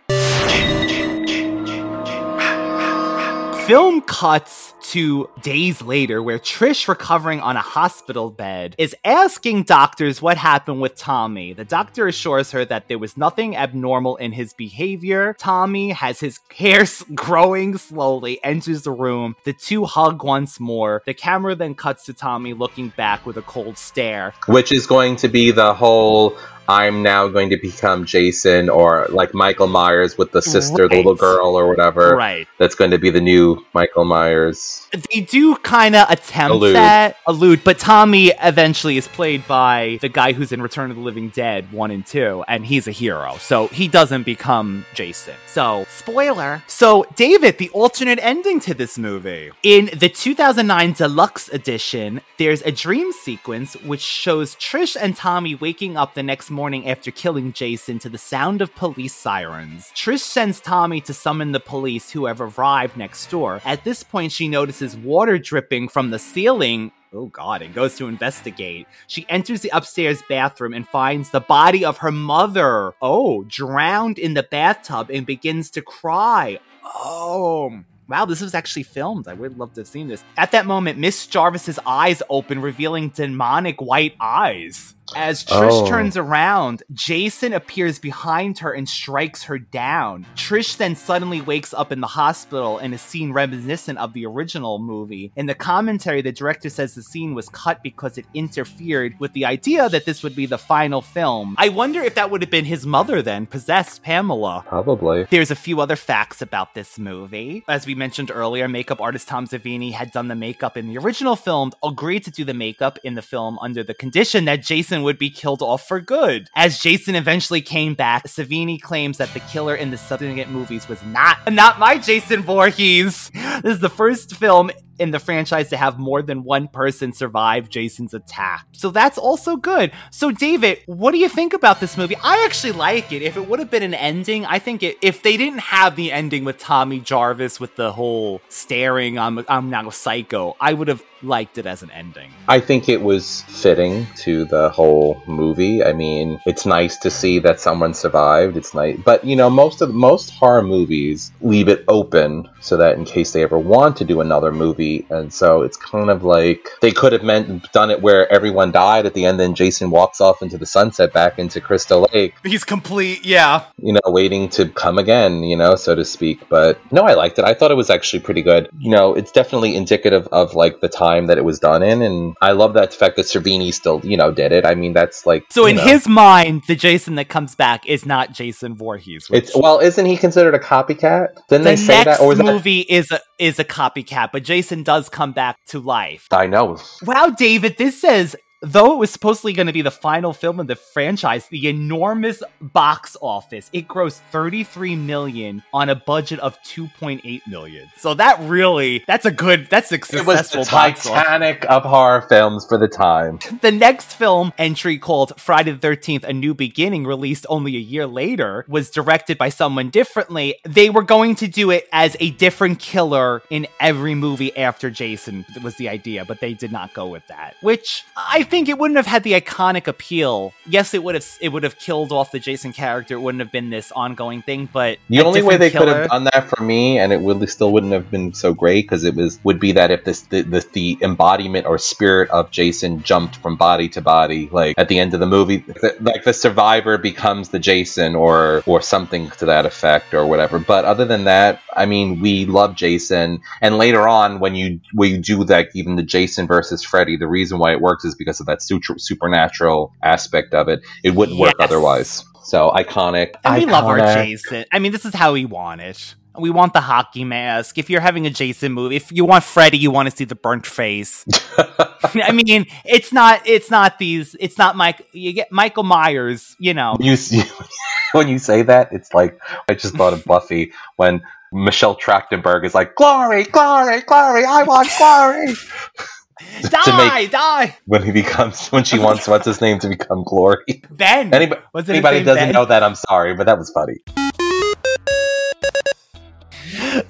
[3.67, 10.20] Film cuts to days later where Trish, recovering on a hospital bed, is asking doctors
[10.20, 11.53] what happened with Tommy.
[11.53, 15.36] The doctor assures her that there was nothing abnormal in his behavior.
[15.38, 16.84] Tommy has his hair
[17.14, 19.36] growing slowly, enters the room.
[19.45, 21.03] The two hug once more.
[21.07, 24.34] The camera then cuts to Tommy looking back with a cold stare.
[24.47, 26.36] Which is going to be the whole
[26.69, 31.17] I'm now going to become Jason or like Michael Myers with the sister, the little
[31.17, 32.15] girl or whatever.
[32.15, 32.47] Right.
[32.59, 34.87] That's going to be the new Michael Myers.
[35.13, 36.77] They do kind of attempt Allude.
[36.77, 41.03] that, allude, but Tommy eventually is played by the guy who's in Return of the
[41.03, 45.35] Living Dead 1 and 2, and he's a hero, so he doesn't become Jason.
[45.49, 46.63] So, spoiler.
[46.69, 49.51] So, David, the alternate ending to this movie.
[49.65, 55.97] In the 2009 Deluxe Edition, there's a dream sequence which shows Trish and Tommy waking
[55.97, 59.91] up the next morning after killing Jason to the sound of police sirens.
[59.95, 63.63] Trish sends Tommy to summon the police who have arrived next door.
[63.65, 66.93] At this point, she notices water dripping from the ceiling.
[67.15, 68.87] Oh god, and goes to investigate.
[69.07, 72.93] She enters the upstairs bathroom and finds the body of her mother.
[73.01, 76.61] Oh, drowned in the bathtub and begins to cry.
[76.85, 77.81] Oh.
[78.07, 79.29] Wow, this was actually filmed.
[79.29, 80.25] I would love to have seen this.
[80.37, 84.97] At that moment, Miss Jarvis's eyes open, revealing demonic white eyes.
[85.17, 85.87] As Trish Oh.
[85.89, 90.27] turns around, Jason appears behind her and strikes her down.
[90.37, 94.79] Trish then suddenly wakes up in the hospital and is seen reminiscent of the original
[94.79, 95.33] movie.
[95.37, 99.45] In the commentary, the director says the scene was cut because it interfered with the
[99.45, 101.55] idea that this would be the final film.
[101.59, 104.65] I wonder if that would have been his mother then, possessed Pamela.
[104.67, 105.27] Probably.
[105.31, 107.65] There's a few other facts about this movie.
[107.69, 111.37] As we mentioned earlier, makeup artist Tom Savini had done the makeup in the original
[111.37, 115.19] film, agreed to do the makeup in the film under the condition that Jason would
[115.19, 116.49] be killed off for good.
[116.55, 121.03] As Jason eventually came back, Savini claims that the killer in the subsequent movies was
[121.05, 123.31] not not my Jason Voorhees.
[123.61, 124.71] This is the first film
[125.01, 128.67] in the franchise to have more than one person survive Jason's attack.
[128.73, 129.93] So that's also good.
[130.11, 132.17] So David, what do you think about this movie?
[132.23, 133.23] I actually like it.
[133.23, 136.13] If it would have been an ending, I think it, if they didn't have the
[136.13, 140.89] ending with Tommy Jarvis with the whole staring I'm I'm now a psycho, I would
[140.89, 142.31] have liked it as an ending.
[142.49, 145.85] I think it was fitting to the whole movie.
[145.85, 148.57] I mean, it's nice to see that someone survived.
[148.57, 152.97] It's nice, but you know, most of most horror movies leave it open so that
[152.97, 156.68] in case they ever want to do another movie, And so it's kind of like
[156.80, 160.20] they could have meant done it where everyone died at the end, then Jason walks
[160.20, 162.34] off into the sunset back into Crystal Lake.
[162.45, 163.64] He's complete, yeah.
[163.78, 166.49] You know, waiting to come again, you know, so to speak.
[166.49, 167.45] But no, I liked it.
[167.45, 168.68] I thought it was actually pretty good.
[168.78, 172.36] You know, it's definitely indicative of like the time that it was done in, and
[172.41, 174.64] I love that fact that Savini still, you know, did it.
[174.66, 175.82] I mean, that's like so in know.
[175.82, 179.28] his mind, the Jason that comes back is not Jason Voorhees.
[179.30, 181.34] It's well, isn't he considered a copycat?
[181.49, 182.20] Didn't the they say that?
[182.20, 186.28] Or was movie is a is a copycat, but Jason does come back to life.
[186.30, 186.78] I know.
[187.03, 190.67] Wow, David, this says though it was supposedly going to be the final film of
[190.67, 197.41] the franchise, the enormous box office, it grossed 33 million on a budget of 2.8
[197.47, 197.89] million.
[197.97, 201.25] So that really, that's a good, that's a It was the box office.
[201.25, 203.39] Titanic of horror films for the time.
[203.61, 208.07] The next film entry called Friday the 13th A New Beginning, released only a year
[208.07, 210.57] later, was directed by someone differently.
[210.65, 215.47] They were going to do it as a different killer in every movie after Jason,
[215.63, 217.55] was the idea, but they did not go with that.
[217.63, 220.53] Which I think it wouldn't have had the iconic appeal.
[220.67, 223.15] Yes, it would have it would have killed off the Jason character.
[223.15, 226.25] It wouldn't have been this ongoing thing, but The only way they could have done
[226.25, 229.41] that for me, and it would still wouldn't have been so great, because it was
[229.45, 233.57] would be that if this the, the the embodiment or spirit of Jason jumped from
[233.57, 237.51] body to body, like at the end of the movie, the, like the survivor becomes
[237.51, 240.59] the Jason or or something to that effect or whatever.
[240.59, 245.13] But other than that, I mean, we love Jason, and later on when you when
[245.13, 248.39] you do like even the Jason versus Freddy, the reason why it works is because
[248.41, 250.80] of that sutra- supernatural aspect of it.
[251.05, 252.24] It wouldn't work otherwise.
[252.43, 253.34] So iconic.
[253.45, 253.99] And we love our.
[253.99, 254.64] Jason.
[254.72, 256.14] I mean, this is how we want it.
[256.38, 257.76] We want the hockey mask.
[257.76, 260.36] If you're having a Jason movie, if you want Freddy, you want to see the
[260.36, 261.24] burnt face.
[261.78, 263.43] I mean, it's not.
[263.47, 264.36] It's not these.
[264.41, 265.07] It's not Mike.
[265.12, 266.57] You get Michael Myers.
[266.59, 266.97] You know.
[267.01, 267.43] you see,
[268.12, 269.38] when you say that, it's like
[269.68, 271.22] I just thought of Buffy when
[271.53, 274.45] Michelle Trachtenberg is like, "Glory, glory, glory!
[274.45, 275.55] I want glory."
[276.70, 277.76] Die, die.
[277.86, 280.82] when he becomes, when she wants, what's his name to become Glory.
[280.91, 281.32] Ben.
[281.32, 282.53] Anybody, anybody doesn't Ben?
[282.53, 283.97] know that, I'm sorry, but that was funny.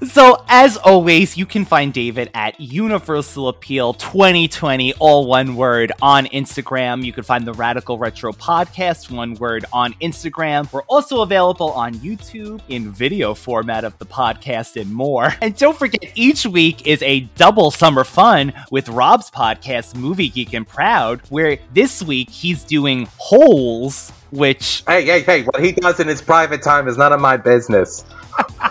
[0.04, 6.26] So, as always, you can find David at Universal Appeal 2020, all one word, on
[6.26, 7.04] Instagram.
[7.04, 10.70] You can find the Radical Retro Podcast, one word, on Instagram.
[10.72, 15.34] We're also available on YouTube in video format of the podcast and more.
[15.40, 20.52] And don't forget, each week is a double summer fun with Rob's podcast, Movie Geek
[20.52, 25.42] and Proud, where this week he's doing Holes, which Hey, hey, hey!
[25.44, 28.04] What he does in his private time is none of my business.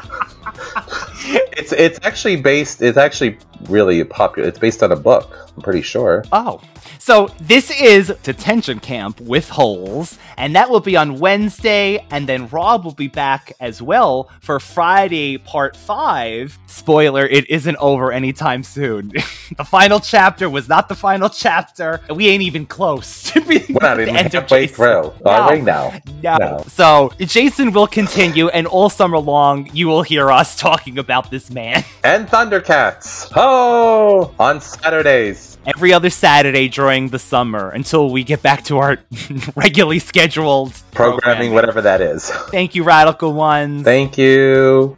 [0.73, 1.48] ハハハハ!
[1.59, 2.81] It's it's actually based.
[2.81, 3.37] It's actually
[3.67, 4.47] really popular.
[4.47, 5.35] It's based on a book.
[5.55, 6.23] I'm pretty sure.
[6.31, 6.61] Oh.
[6.97, 12.47] So this is Detention Camp with Holes, and that will be on Wednesday, and then
[12.49, 16.57] Rob will be back as well for Friday part five.
[16.67, 19.09] Spoiler, it isn't over anytime soon.
[19.57, 22.01] the final chapter was not the final chapter.
[22.13, 24.75] We ain't even close to being We're not even halfway Jason.
[24.75, 25.13] through.
[25.25, 25.31] No.
[25.31, 25.93] Are we now?
[26.21, 26.37] No.
[26.37, 26.63] No.
[26.67, 31.48] So Jason will continue, and all summer long, you will hear us talking about this
[31.49, 31.83] man.
[32.03, 33.31] and Thundercats.
[33.35, 35.57] Oh, on Saturdays.
[35.65, 38.97] every other Saturday during the summer until we get back to our
[39.55, 42.29] regularly scheduled Programming, whatever that is.
[42.29, 43.83] Thank you, Radical Ones.
[43.83, 44.97] Thank you.